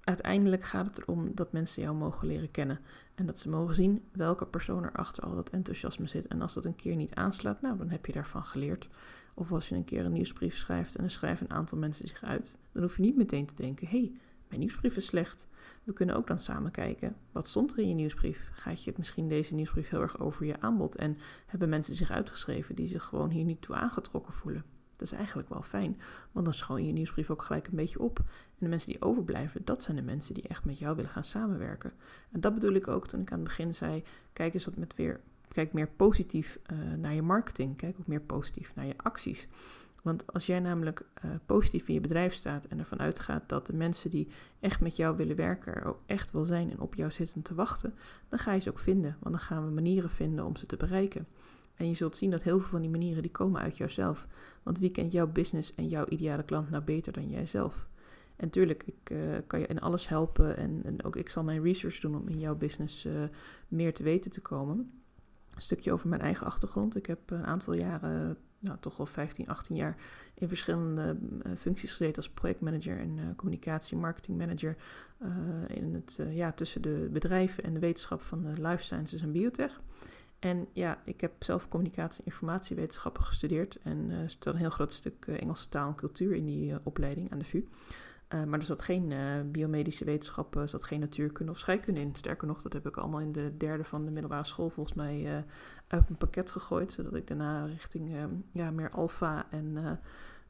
uiteindelijk 0.03 0.63
gaat 0.63 0.85
het 0.85 0.97
erom 0.97 1.31
dat 1.35 1.51
mensen 1.51 1.81
jou 1.81 1.95
mogen 1.95 2.27
leren 2.27 2.51
kennen. 2.51 2.79
En 3.15 3.25
dat 3.25 3.39
ze 3.39 3.49
mogen 3.49 3.75
zien 3.75 4.03
welke 4.11 4.45
persoon 4.45 4.83
er 4.83 4.91
achter 4.91 5.23
al 5.23 5.35
dat 5.35 5.49
enthousiasme 5.49 6.07
zit. 6.07 6.27
En 6.27 6.41
als 6.41 6.53
dat 6.53 6.65
een 6.65 6.75
keer 6.75 6.95
niet 6.95 7.15
aanslaat, 7.15 7.61
nou, 7.61 7.77
dan 7.77 7.89
heb 7.89 8.05
je 8.05 8.11
daarvan 8.11 8.43
geleerd. 8.43 8.89
Of 9.33 9.51
als 9.51 9.69
je 9.69 9.75
een 9.75 9.83
keer 9.83 10.05
een 10.05 10.11
nieuwsbrief 10.11 10.55
schrijft 10.57 10.95
en 10.95 11.03
er 11.03 11.11
schrijven 11.11 11.45
een 11.49 11.55
aantal 11.55 11.77
mensen 11.77 12.07
zich 12.07 12.23
uit, 12.23 12.57
dan 12.71 12.81
hoef 12.81 12.95
je 12.95 13.01
niet 13.01 13.17
meteen 13.17 13.45
te 13.45 13.55
denken: 13.55 13.87
hé, 13.87 13.99
hey, 13.99 14.11
mijn 14.47 14.59
nieuwsbrief 14.59 14.95
is 14.95 15.05
slecht. 15.05 15.47
We 15.83 15.93
kunnen 15.93 16.15
ook 16.15 16.27
dan 16.27 16.39
samen 16.39 16.71
kijken, 16.71 17.15
wat 17.31 17.47
stond 17.47 17.71
er 17.71 17.79
in 17.79 17.87
je 17.87 17.93
nieuwsbrief? 17.93 18.49
Gaat 18.53 18.83
je 18.83 18.89
het 18.89 18.97
misschien 18.97 19.27
deze 19.27 19.55
nieuwsbrief 19.55 19.89
heel 19.89 20.01
erg 20.01 20.19
over 20.19 20.45
je 20.45 20.61
aanbod? 20.61 20.95
En 20.95 21.17
hebben 21.45 21.69
mensen 21.69 21.95
zich 21.95 22.11
uitgeschreven 22.11 22.75
die 22.75 22.87
zich 22.87 23.03
gewoon 23.03 23.29
hier 23.29 23.43
niet 23.43 23.61
toe 23.61 23.75
aangetrokken 23.75 24.33
voelen? 24.33 24.63
Dat 25.01 25.11
is 25.11 25.17
eigenlijk 25.17 25.49
wel 25.49 25.61
fijn, 25.61 26.01
want 26.31 26.45
dan 26.45 26.53
schoon 26.53 26.81
je 26.81 26.87
je 26.87 26.93
nieuwsbrief 26.93 27.29
ook 27.29 27.41
gelijk 27.41 27.67
een 27.67 27.75
beetje 27.75 27.99
op. 27.99 28.19
En 28.19 28.57
de 28.57 28.67
mensen 28.67 28.91
die 28.91 29.01
overblijven, 29.01 29.61
dat 29.63 29.81
zijn 29.81 29.95
de 29.95 30.03
mensen 30.03 30.33
die 30.33 30.47
echt 30.47 30.65
met 30.65 30.79
jou 30.79 30.95
willen 30.95 31.11
gaan 31.11 31.23
samenwerken. 31.23 31.93
En 32.31 32.39
dat 32.39 32.53
bedoel 32.53 32.73
ik 32.73 32.87
ook 32.87 33.07
toen 33.07 33.21
ik 33.21 33.31
aan 33.31 33.39
het 33.39 33.47
begin 33.47 33.73
zei: 33.73 34.03
kijk 34.33 34.53
eens 34.53 34.65
wat 34.65 34.75
met 34.75 34.95
weer, 34.95 35.19
kijk 35.47 35.73
meer 35.73 35.87
positief 35.87 36.59
uh, 36.71 36.93
naar 36.93 37.13
je 37.13 37.21
marketing, 37.21 37.77
kijk 37.77 37.95
ook 37.99 38.07
meer 38.07 38.21
positief 38.21 38.75
naar 38.75 38.85
je 38.85 38.97
acties. 38.97 39.47
Want 40.01 40.33
als 40.33 40.45
jij 40.45 40.59
namelijk 40.59 41.05
uh, 41.25 41.31
positief 41.45 41.87
in 41.87 41.93
je 41.93 42.01
bedrijf 42.01 42.33
staat 42.33 42.65
en 42.65 42.79
ervan 42.79 42.99
uitgaat 42.99 43.49
dat 43.49 43.67
de 43.67 43.73
mensen 43.73 44.09
die 44.09 44.27
echt 44.59 44.81
met 44.81 44.95
jou 44.95 45.17
willen 45.17 45.35
werken 45.35 45.75
er 45.75 45.85
ook 45.85 45.99
echt 46.05 46.31
wil 46.31 46.45
zijn 46.45 46.71
en 46.71 46.79
op 46.79 46.95
jou 46.95 47.11
zitten 47.11 47.41
te 47.41 47.55
wachten, 47.55 47.93
dan 48.29 48.39
ga 48.39 48.53
je 48.53 48.59
ze 48.59 48.69
ook 48.69 48.79
vinden. 48.79 49.17
Want 49.19 49.35
dan 49.35 49.43
gaan 49.43 49.65
we 49.65 49.71
manieren 49.71 50.09
vinden 50.09 50.45
om 50.45 50.55
ze 50.55 50.65
te 50.65 50.77
bereiken. 50.77 51.27
En 51.81 51.87
je 51.87 51.93
zult 51.93 52.17
zien 52.17 52.31
dat 52.31 52.43
heel 52.43 52.59
veel 52.59 52.69
van 52.69 52.81
die 52.81 52.89
manieren 52.89 53.21
die 53.21 53.31
komen 53.31 53.61
uit 53.61 53.77
jouzelf. 53.77 54.27
Want 54.63 54.79
wie 54.79 54.91
kent 54.91 55.11
jouw 55.11 55.27
business 55.27 55.75
en 55.75 55.87
jouw 55.87 56.05
ideale 56.07 56.43
klant 56.43 56.69
nou 56.69 56.83
beter 56.83 57.13
dan 57.13 57.29
jijzelf? 57.29 57.87
En 58.35 58.49
tuurlijk, 58.49 58.83
ik 58.83 59.09
uh, 59.09 59.37
kan 59.47 59.59
je 59.59 59.67
in 59.67 59.81
alles 59.81 60.07
helpen 60.07 60.57
en, 60.57 60.81
en, 60.85 61.03
ook 61.03 61.15
ik 61.15 61.29
zal 61.29 61.43
mijn 61.43 61.63
research 61.63 61.99
doen 61.99 62.15
om 62.15 62.27
in 62.27 62.39
jouw 62.39 62.55
business 62.55 63.05
uh, 63.05 63.23
meer 63.67 63.93
te 63.93 64.03
weten 64.03 64.31
te 64.31 64.41
komen. 64.41 64.77
Een 65.55 65.61
stukje 65.61 65.91
over 65.91 66.07
mijn 66.07 66.21
eigen 66.21 66.45
achtergrond. 66.45 66.95
Ik 66.95 67.05
heb 67.05 67.31
een 67.31 67.45
aantal 67.45 67.73
jaren, 67.73 68.37
nou 68.59 68.77
toch 68.79 68.97
wel 68.97 69.05
15, 69.05 69.47
18 69.47 69.75
jaar, 69.75 69.95
in 70.33 70.47
verschillende 70.47 71.17
uh, 71.21 71.51
functies 71.57 71.89
gezeten 71.89 72.15
als 72.15 72.29
projectmanager 72.29 72.97
en 72.97 73.33
communicatie, 73.35 73.97
marketingmanager. 73.97 74.75
in 75.67 75.93
het, 75.93 76.19
ja, 76.29 76.51
tussen 76.51 76.81
de 76.81 77.09
bedrijven 77.11 77.63
en 77.63 77.73
de 77.73 77.79
wetenschap 77.79 78.21
van 78.21 78.41
de 78.41 78.61
life 78.61 78.83
sciences 78.83 79.21
en 79.21 79.31
biotech. 79.31 79.81
En 80.41 80.67
ja, 80.73 81.01
ik 81.05 81.21
heb 81.21 81.43
zelf 81.43 81.67
communicatie- 81.67 82.19
en 82.19 82.25
informatiewetenschappen 82.25 83.23
gestudeerd. 83.23 83.79
En 83.83 84.09
er 84.09 84.29
staat 84.29 84.53
een 84.53 84.59
heel 84.59 84.69
groot 84.69 84.93
stuk 84.93 85.25
uh, 85.25 85.41
Engelse 85.41 85.69
taal 85.69 85.87
en 85.87 85.95
cultuur 85.95 86.35
in 86.35 86.45
die 86.45 86.71
uh, 86.71 86.75
opleiding 86.83 87.31
aan 87.31 87.39
de 87.39 87.45
VU. 87.45 87.67
maar 88.29 88.59
er 88.59 88.65
zat 88.65 88.81
geen 88.81 89.13
biomedische 89.51 90.05
wetenschappen, 90.05 90.61
er 90.61 90.69
zat 90.69 90.83
geen 90.83 90.99
natuurkunde 90.99 91.51
of 91.51 91.59
scheikunde 91.59 92.01
in. 92.01 92.15
Sterker 92.15 92.47
nog, 92.47 92.61
dat 92.61 92.73
heb 92.73 92.87
ik 92.87 92.97
allemaal 92.97 93.19
in 93.19 93.31
de 93.31 93.57
derde 93.57 93.83
van 93.83 94.05
de 94.05 94.11
middelbare 94.11 94.43
school 94.45 94.69
volgens 94.69 94.95
mij 94.95 95.45
uit 95.87 96.09
een 96.09 96.17
pakket 96.17 96.51
gegooid. 96.51 96.91
Zodat 96.91 97.15
ik 97.15 97.27
daarna 97.27 97.65
richting 97.65 98.15
ja, 98.51 98.71
meer 98.71 98.89
alfa 98.89 99.47
en 99.49 99.99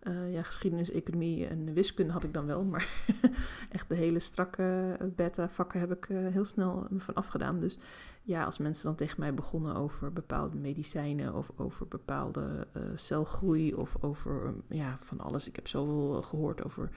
uh, 0.03 0.34
ja, 0.34 0.43
geschiedenis, 0.43 0.91
economie 0.91 1.48
en 1.48 1.74
wiskunde 1.74 2.13
had 2.13 2.24
ik 2.24 2.34
dan 2.34 2.46
wel. 2.46 2.63
Maar 2.63 2.88
echt 3.72 3.89
de 3.89 3.96
hele 3.96 4.20
strakke 4.20 4.98
beta-vakken 5.15 5.79
heb 5.79 5.91
ik 5.91 6.10
uh, 6.10 6.27
heel 6.27 6.46
snel 6.46 6.88
van 6.98 7.13
afgedaan. 7.13 7.60
Dus 7.60 7.77
ja, 8.22 8.43
als 8.43 8.58
mensen 8.58 8.86
dan 8.86 8.96
tegen 8.96 9.20
mij 9.20 9.34
begonnen 9.34 9.75
over 9.75 10.13
bepaalde 10.13 10.58
medicijnen 10.58 11.34
of 11.34 11.51
over 11.55 11.88
bepaalde 11.88 12.67
celgroei 12.96 13.74
of 13.74 13.96
over 14.00 14.53
ja, 14.70 14.98
van 15.00 15.20
alles. 15.20 15.48
Ik 15.48 15.55
heb 15.55 15.67
zoveel 15.67 16.22
gehoord 16.22 16.63
over 16.63 16.89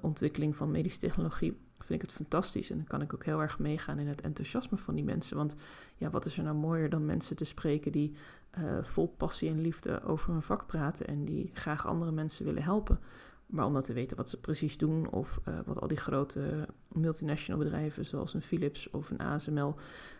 ontwikkeling 0.00 0.56
van 0.56 0.70
medische 0.70 0.98
technologie. 0.98 1.56
Vind 1.78 2.02
ik 2.02 2.08
het 2.08 2.16
fantastisch 2.16 2.70
en 2.70 2.76
dan 2.76 2.86
kan 2.86 3.02
ik 3.02 3.14
ook 3.14 3.24
heel 3.24 3.40
erg 3.40 3.58
meegaan 3.58 3.98
in 3.98 4.06
het 4.08 4.20
enthousiasme 4.20 4.76
van 4.76 4.94
die 4.94 5.04
mensen. 5.04 5.36
Want 5.36 5.54
ja, 5.96 6.10
wat 6.10 6.24
is 6.24 6.36
er 6.36 6.42
nou 6.42 6.56
mooier 6.56 6.90
dan 6.90 7.06
mensen 7.06 7.36
te 7.36 7.44
spreken 7.44 7.92
die 7.92 8.14
uh, 8.58 8.82
vol 8.82 9.08
passie 9.08 9.50
en 9.50 9.60
liefde 9.60 10.02
over 10.02 10.32
hun 10.32 10.42
vak 10.42 10.66
praten 10.66 11.06
en 11.06 11.24
die 11.24 11.50
graag 11.52 11.86
andere 11.86 12.12
mensen 12.12 12.44
willen 12.44 12.62
helpen. 12.62 13.00
Maar 13.46 13.66
om 13.66 13.72
dat 13.72 13.84
te 13.84 13.92
weten 13.92 14.16
wat 14.16 14.28
ze 14.28 14.40
precies 14.40 14.78
doen 14.78 15.10
of 15.10 15.40
uh, 15.48 15.58
wat 15.64 15.80
al 15.80 15.88
die 15.88 15.96
grote 15.96 16.68
multinational 16.92 17.60
bedrijven 17.62 18.04
zoals 18.04 18.34
een 18.34 18.42
Philips 18.42 18.90
of 18.90 19.10
een 19.10 19.20
ASML, 19.20 19.74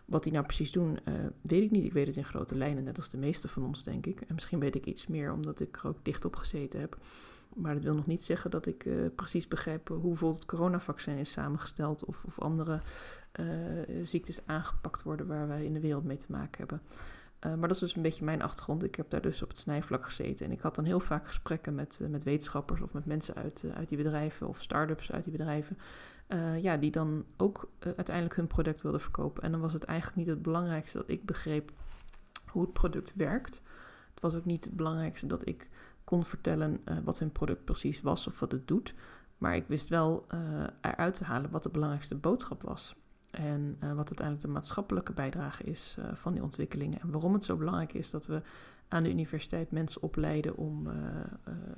wat 0.04 0.22
die 0.22 0.32
nou 0.32 0.44
precies 0.44 0.72
doen, 0.72 0.98
weet 1.40 1.62
ik 1.62 1.70
niet. 1.70 1.84
Ik 1.84 1.92
weet 1.92 2.06
het 2.06 2.16
in 2.16 2.24
grote 2.24 2.58
lijnen, 2.58 2.84
net 2.84 2.96
als 2.96 3.08
de 3.08 3.16
meeste 3.16 3.48
van 3.48 3.64
ons, 3.64 3.84
denk 3.84 4.06
ik. 4.06 4.20
En 4.20 4.34
misschien 4.34 4.58
weet 4.58 4.74
ik 4.74 4.86
iets 4.86 5.06
meer 5.06 5.32
omdat 5.32 5.60
ik 5.60 5.76
er 5.76 5.88
ook 5.88 5.98
dicht 6.02 6.24
op 6.24 6.36
gezeten 6.36 6.80
heb. 6.80 6.96
Maar 7.54 7.74
dat 7.74 7.82
wil 7.82 7.94
nog 7.94 8.06
niet 8.06 8.22
zeggen 8.22 8.50
dat 8.50 8.66
ik 8.66 8.86
precies 9.14 9.48
begrijp 9.48 9.88
hoe 9.88 9.98
bijvoorbeeld 9.98 10.42
het 10.42 10.50
coronavaccin 10.50 11.16
is 11.16 11.32
samengesteld 11.32 12.04
of, 12.04 12.24
of 12.24 12.40
andere 12.40 12.80
ziektes 14.02 14.46
aangepakt 14.46 15.02
worden 15.02 15.26
waar 15.26 15.48
wij 15.48 15.64
in 15.64 15.72
de 15.72 15.80
wereld 15.80 16.04
mee 16.04 16.16
te 16.16 16.32
maken 16.32 16.58
hebben. 16.58 16.80
Eh, 17.42 17.54
maar 17.54 17.68
dat 17.68 17.70
is 17.70 17.78
dus 17.78 17.96
een 17.96 18.02
beetje 18.02 18.24
mijn 18.24 18.42
achtergrond. 18.42 18.84
Ik 18.84 18.94
heb 18.94 19.10
daar 19.10 19.20
dus 19.20 19.42
op 19.42 19.48
het 19.48 19.58
snijvlak 19.58 20.04
gezeten. 20.04 20.46
En 20.46 20.52
ik 20.52 20.60
had 20.60 20.74
dan 20.74 20.84
heel 20.84 21.00
vaak 21.00 21.26
gesprekken 21.26 21.74
met, 21.74 22.00
met 22.08 22.22
wetenschappers 22.22 22.80
of 22.80 22.92
met 22.92 23.06
mensen 23.06 23.34
uit, 23.34 23.64
uit 23.74 23.88
die 23.88 23.98
bedrijven 23.98 24.48
of 24.48 24.62
start-ups 24.62 25.12
uit 25.12 25.24
die 25.24 25.32
bedrijven. 25.32 25.78
ja, 26.60 26.76
die 26.76 26.90
dan 26.90 27.24
ook 27.36 27.70
uiteindelijk 27.78 28.36
hun 28.36 28.46
product 28.46 28.82
wilden 28.82 29.00
verkopen. 29.00 29.42
En 29.42 29.50
dan 29.50 29.60
was 29.60 29.72
het 29.72 29.84
eigenlijk 29.84 30.18
niet 30.18 30.28
het 30.28 30.42
belangrijkste 30.42 30.96
dat 30.96 31.08
ik 31.10 31.24
begreep 31.24 31.70
hoe 32.46 32.62
het 32.62 32.72
product 32.72 33.14
werkt. 33.14 33.60
Het 34.10 34.20
was 34.20 34.34
ook 34.34 34.44
niet 34.44 34.64
het 34.64 34.76
belangrijkste 34.76 35.26
dat 35.26 35.48
ik 35.48 35.68
kon 36.04 36.24
vertellen 36.24 36.80
wat 37.04 37.18
hun 37.18 37.32
product 37.32 37.64
precies 37.64 38.00
was 38.00 38.26
of 38.26 38.40
wat 38.40 38.52
het 38.52 38.68
doet. 38.68 38.94
Maar 39.38 39.56
ik 39.56 39.66
wist 39.66 39.88
wel 39.88 40.26
eruit 40.80 41.14
te 41.14 41.24
halen 41.24 41.50
wat 41.50 41.62
de 41.62 41.68
belangrijkste 41.68 42.14
boodschap 42.14 42.62
was. 42.62 42.96
En 43.30 43.76
uh, 43.80 43.88
wat 43.88 44.06
uiteindelijk 44.06 44.46
de 44.46 44.52
maatschappelijke 44.52 45.12
bijdrage 45.12 45.64
is 45.64 45.96
van 46.12 46.32
die 46.32 46.42
ontwikkelingen. 46.42 47.00
En 47.00 47.10
waarom 47.10 47.32
het 47.32 47.44
zo 47.44 47.56
belangrijk 47.56 47.92
is 47.92 48.10
dat 48.10 48.26
we 48.26 48.42
aan 48.88 49.02
de 49.02 49.10
universiteit 49.10 49.70
mensen 49.70 50.02
opleiden 50.02 50.56
om, 50.56 50.88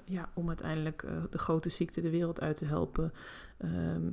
ja, 0.04 0.28
om 0.34 0.48
uiteindelijk 0.48 1.06
de 1.30 1.38
grote 1.38 1.68
ziekte 1.68 2.00
de 2.00 2.10
wereld 2.10 2.40
uit 2.40 2.56
te 2.56 2.64
helpen. 2.64 3.12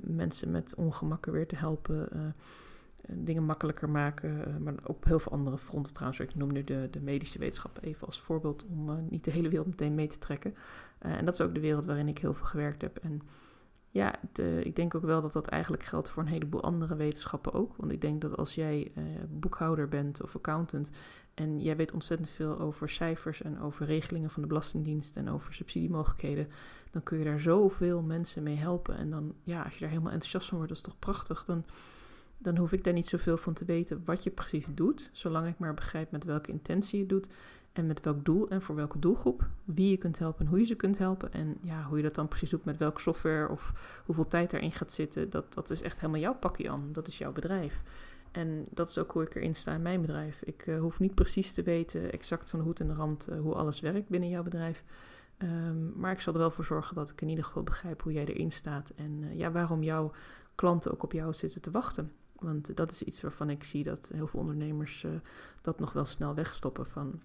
mensen 0.02 0.52
met 0.52 0.76
ongemakken 0.76 1.32
weer 1.32 1.48
te 1.48 1.56
helpen. 1.56 2.10
Dingen 3.08 3.44
makkelijker 3.44 3.90
maken. 3.90 4.64
maar 4.64 4.74
ook 4.74 4.90
op 4.90 5.06
heel 5.06 5.20
veel 5.20 5.32
andere 5.32 5.58
fronten 5.58 5.94
trouwens. 5.94 6.20
Ik 6.20 6.36
noem 6.36 6.52
nu 6.52 6.64
de, 6.64 6.88
de 6.92 7.02
medische 7.02 7.40
wetenschap 7.40 7.80
even 7.82 8.08
als 8.08 8.20
voorbeeld 8.20 8.66
om 8.66 9.08
niet 9.10 9.24
de 9.24 9.32
hele 9.32 9.50
wereld 9.50 9.68
meteen 9.68 9.96
mee 9.96 10.08
te 10.08 10.18
trekken. 10.18 10.56
en 11.00 11.26
dat 11.26 11.34
is 11.34 11.42
ook 11.42 11.54
de 11.54 11.60
wereld 11.60 11.86
waarin 11.86 12.08
ik 12.08 12.18
heel 12.18 12.34
veel 12.34 12.46
gewerkt 12.46 12.82
heb. 12.82 12.98
En 12.98 13.22
ja, 13.90 14.20
ik 14.64 14.76
denk 14.76 14.96
ook 14.96 15.06
wel 15.06 15.22
dat 15.22 15.34
dat 15.34 15.48
eigenlijk 15.48 15.84
geldt 15.84 16.10
voor 16.10 16.24
een 16.24 16.30
heleboel 16.30 16.64
andere 16.64 16.96
wetenschappen 16.96 17.54
ook. 17.54 17.76
Want 17.76 17.92
ik 17.92 18.02
denk 18.02 18.22
dat 18.22 18.38
als 18.38 18.56
jij 18.56 18.92
boekhouder 19.30 19.88
bent 19.88 20.24
of 20.24 20.36
accountant 20.36 20.90
en 21.34 21.62
jij 21.62 21.76
weet 21.76 21.92
ontzettend 21.92 22.30
veel 22.30 22.60
over 22.60 22.90
cijfers 22.90 23.42
en 23.42 23.60
over 23.60 23.86
regelingen 23.86 24.30
van 24.30 24.42
de 24.42 24.48
Belastingdienst 24.48 25.16
en 25.16 25.30
over 25.30 25.54
subsidiemogelijkheden, 25.54 26.48
dan 26.92 27.04
kun 27.04 27.18
je 27.18 27.26
daar 27.26 27.40
zoveel 27.40 28.02
mensen 28.02 28.44
mee 28.44 28.56
helpen. 28.56 28.98
En 28.98 29.10
dan, 29.10 29.34
ja, 29.44 29.62
als 29.62 29.74
je 29.74 29.80
daar 29.80 29.90
helemaal 29.90 30.12
enthousiast 30.12 30.48
van 30.48 30.58
wordt, 30.58 30.74
dat 30.74 30.82
is 30.82 30.90
toch 30.90 31.00
prachtig. 31.00 31.46
Dan, 31.46 31.66
dan 32.42 32.58
hoef 32.58 32.72
ik 32.72 32.84
daar 32.84 32.94
niet 32.94 33.08
zoveel 33.08 33.38
van 33.38 33.54
te 33.54 33.66
weten 33.66 34.02
wat 34.06 34.24
je 34.24 34.30
precies 34.30 34.66
doet, 34.70 35.10
zolang 35.14 35.48
ik 35.48 35.60
maar 35.60 35.74
begrijp 35.74 36.12
met 36.12 36.24
welke 36.24 36.52
intentie 36.52 37.00
je 37.00 37.06
doet 37.06 37.28
en 37.74 37.88
met 37.88 38.02
welk 38.02 38.26
doel 38.26 38.50
en 38.50 38.62
voor 38.62 38.76
welke 38.76 39.00
doelgroep. 39.00 39.48
Wie 39.64 39.90
je 39.90 39.98
kunt 39.98 40.20
helpen 40.20 40.46
en 40.46 40.52
hoe 40.52 40.60
je 40.60 40.66
ze 40.66 40.76
kunt 40.76 40.98
helpen. 40.98 41.34
En 41.34 41.58
ja, 41.62 41.84
hoe 41.84 41.98
je 41.98 42.04
dat 42.04 42.16
dan 42.16 42.28
precies 42.28 42.50
doet 42.50 42.66
met 42.66 42.78
welke 42.78 43.02
software 43.02 43.50
of 43.50 43.74
hoeveel 44.06 44.28
tijd 44.28 44.52
daarin 44.52 44.72
gaat 44.72 44.92
zitten. 44.92 45.30
Dat, 45.30 45.54
dat 45.54 45.70
is 45.70 45.82
echt 45.82 46.00
helemaal 46.00 46.22
jouw 46.22 46.36
pakje 46.36 46.70
aan. 46.70 46.90
Dat 46.92 47.08
is 47.08 47.18
jouw 47.18 47.32
bedrijf. 47.32 47.82
En 48.32 48.66
dat 48.70 48.90
is 48.90 48.98
ook 48.98 49.12
hoe 49.12 49.24
ik 49.24 49.36
erin 49.36 49.56
sta 49.56 49.74
in 49.74 49.82
mijn 49.82 50.02
bedrijf. 50.02 50.42
Ik 50.42 50.66
uh, 50.68 50.80
hoef 50.80 51.00
niet 51.00 51.16
precies 51.16 51.54
te 51.54 51.64
weten, 51.64 52.12
exact 52.12 52.50
van 52.50 52.60
de 52.60 52.66
hoed 52.66 52.80
en 52.80 52.88
de 52.88 52.94
rand, 52.94 53.30
uh, 53.30 53.40
hoe 53.40 53.54
alles 53.54 53.80
werkt 53.80 54.10
binnen 54.10 54.30
jouw 54.30 54.44
bedrijf. 54.44 54.84
Um, 55.38 55.94
maar 55.96 56.12
ik 56.12 56.20
zal 56.20 56.34
er 56.34 56.40
wel 56.40 56.52
voor 56.52 56.66
zorgen 56.66 56.96
dat 56.96 57.10
ik 57.10 57.22
in 57.22 57.30
ieder 57.30 57.44
geval 57.44 57.64
begrijp 57.64 58.02
hoe 58.02 58.14
jij 58.14 58.26
erin 58.26 58.52
staat. 58.52 58.94
En 58.96 59.22
uh, 59.22 59.38
ja, 59.38 59.52
waarom 59.52 59.84
jouw 59.84 60.12
klanten 60.56 60.92
ook 60.92 61.04
op 61.04 61.12
jou 61.12 61.34
zitten 61.34 61.62
te 61.62 61.72
wachten. 61.72 62.12
Want 62.42 62.76
dat 62.76 62.92
is 62.92 63.04
iets 63.04 63.22
waarvan 63.22 63.50
ik 63.50 63.64
zie 63.64 63.84
dat 63.84 64.10
heel 64.14 64.28
veel 64.28 64.40
ondernemers 64.40 65.06
dat 65.62 65.80
nog 65.80 65.94
wel 65.94 66.06
snel 66.06 66.36
wegstoppen. 66.36 66.86
Van 66.86 67.22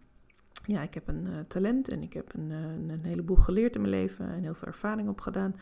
ja, 0.66 0.82
ik 0.82 0.94
heb 0.94 1.08
een 1.08 1.26
uh, 1.26 1.38
talent 1.48 1.88
en 1.88 2.02
ik 2.02 2.12
heb 2.12 2.34
een, 2.34 2.50
uh, 2.50 2.94
een, 2.94 3.04
heleboel 3.04 3.36
geleerd 3.36 3.74
in 3.74 3.80
mijn 3.80 3.92
leven 3.92 4.28
en 4.28 4.42
heel 4.42 4.54
veel 4.54 4.68
ervaring 4.68 5.08
opgedaan. 5.08 5.56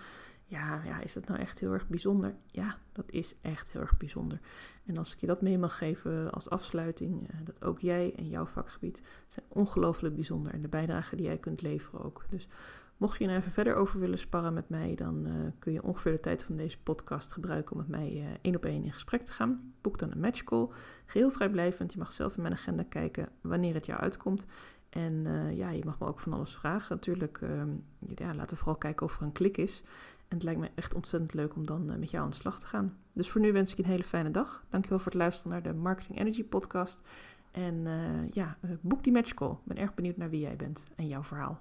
Ja, 0.45 0.83
ja, 0.85 1.01
is 1.01 1.13
dat 1.13 1.29
nou 1.29 1.41
echt 1.41 1.59
heel 1.59 1.73
erg 1.73 1.89
bijzonder? 1.89 2.35
Ja, 2.47 2.79
dat 2.93 3.11
is 3.13 3.35
echt 3.41 3.71
heel 3.71 3.81
erg 3.81 3.97
bijzonder. 3.97 4.41
En 4.87 4.97
als 4.97 5.13
ik 5.13 5.21
je 5.21 5.27
dat 5.27 5.43
mee 5.43 5.59
mag 5.59 5.79
geven 5.79 6.31
als 6.31 6.51
afsluiting, 6.51 7.29
dat 7.45 7.65
ook 7.65 7.81
jij 7.81 8.15
en 8.17 8.29
jouw 8.29 8.47
vakgebied 8.47 9.03
zijn 9.29 9.47
ongelooflijk 9.49 10.15
bijzonder. 10.15 10.53
En 10.53 10.63
de 10.63 10.69
bijdrage 10.69 11.17
die 11.17 11.25
jij 11.25 11.39
kunt 11.39 11.63
leveren 11.63 12.05
ook. 12.05 12.25
Dus 12.29 12.49
mocht 12.97 13.19
je 13.19 13.29
er 13.29 13.37
even 13.37 13.53
verder 13.53 13.75
over 13.75 14.01
willen 14.01 14.19
sparren 14.19 14.55
met 14.55 14.69
mij, 14.69 14.95
dan 14.95 15.27
kun 15.59 15.73
je 15.73 15.83
ongeveer 15.83 16.13
de 16.13 16.21
tijd 16.21 16.43
van 16.43 16.57
deze 16.57 16.83
podcast 16.83 17.33
gebruiken 17.33 17.73
om 17.73 17.79
met 17.79 17.89
mij 17.89 18.39
één 18.43 18.57
op 18.57 18.65
één 18.65 18.85
in 18.85 18.93
gesprek 18.93 19.25
te 19.25 19.33
gaan. 19.33 19.73
Boek 19.81 19.99
dan 19.99 20.11
een 20.11 20.21
matchcall. 20.21 20.69
Geheel 21.07 21.31
vrijblijvend. 21.31 21.93
Je 21.93 21.99
mag 21.99 22.13
zelf 22.13 22.37
in 22.37 22.43
mijn 22.43 22.55
agenda 22.55 22.83
kijken 22.89 23.29
wanneer 23.41 23.75
het 23.75 23.87
jou 23.87 24.01
uitkomt. 24.01 24.47
En 24.95 25.13
uh, 25.13 25.57
ja, 25.57 25.71
je 25.71 25.85
mag 25.85 25.99
me 25.99 26.07
ook 26.07 26.21
van 26.21 26.33
alles 26.33 26.55
vragen. 26.55 26.97
Natuurlijk, 26.97 27.41
uh, 27.41 27.63
ja, 28.15 28.35
laten 28.35 28.49
we 28.49 28.57
vooral 28.57 28.77
kijken 28.77 29.07
of 29.07 29.17
er 29.17 29.23
een 29.23 29.33
klik 29.33 29.57
is. 29.57 29.83
En 30.29 30.37
het 30.37 30.43
lijkt 30.43 30.61
me 30.61 30.71
echt 30.75 30.95
ontzettend 30.95 31.35
leuk 31.35 31.55
om 31.55 31.67
dan 31.67 31.99
met 31.99 32.11
jou 32.11 32.25
aan 32.25 32.31
de 32.31 32.37
slag 32.37 32.61
te 32.61 32.67
gaan. 32.67 32.97
Dus 33.13 33.31
voor 33.31 33.41
nu 33.41 33.53
wens 33.53 33.71
ik 33.71 33.77
je 33.77 33.83
een 33.83 33.89
hele 33.89 34.05
fijne 34.05 34.31
dag. 34.31 34.65
Dankjewel 34.69 34.99
voor 34.99 35.13
het 35.13 35.21
luisteren 35.21 35.53
naar 35.53 35.63
de 35.63 35.73
Marketing 35.73 36.19
Energy 36.19 36.45
podcast. 36.45 37.01
En 37.51 37.87
ja, 38.31 38.57
boek 38.81 39.05
die 39.05 39.13
matchcall. 39.13 39.51
Ik 39.51 39.65
ben 39.65 39.77
erg 39.77 39.95
benieuwd 39.95 40.17
naar 40.17 40.31
wie 40.31 40.41
jij 40.41 40.57
bent 40.57 40.85
en 40.97 41.07
jouw 41.07 41.23
verhaal. 41.23 41.61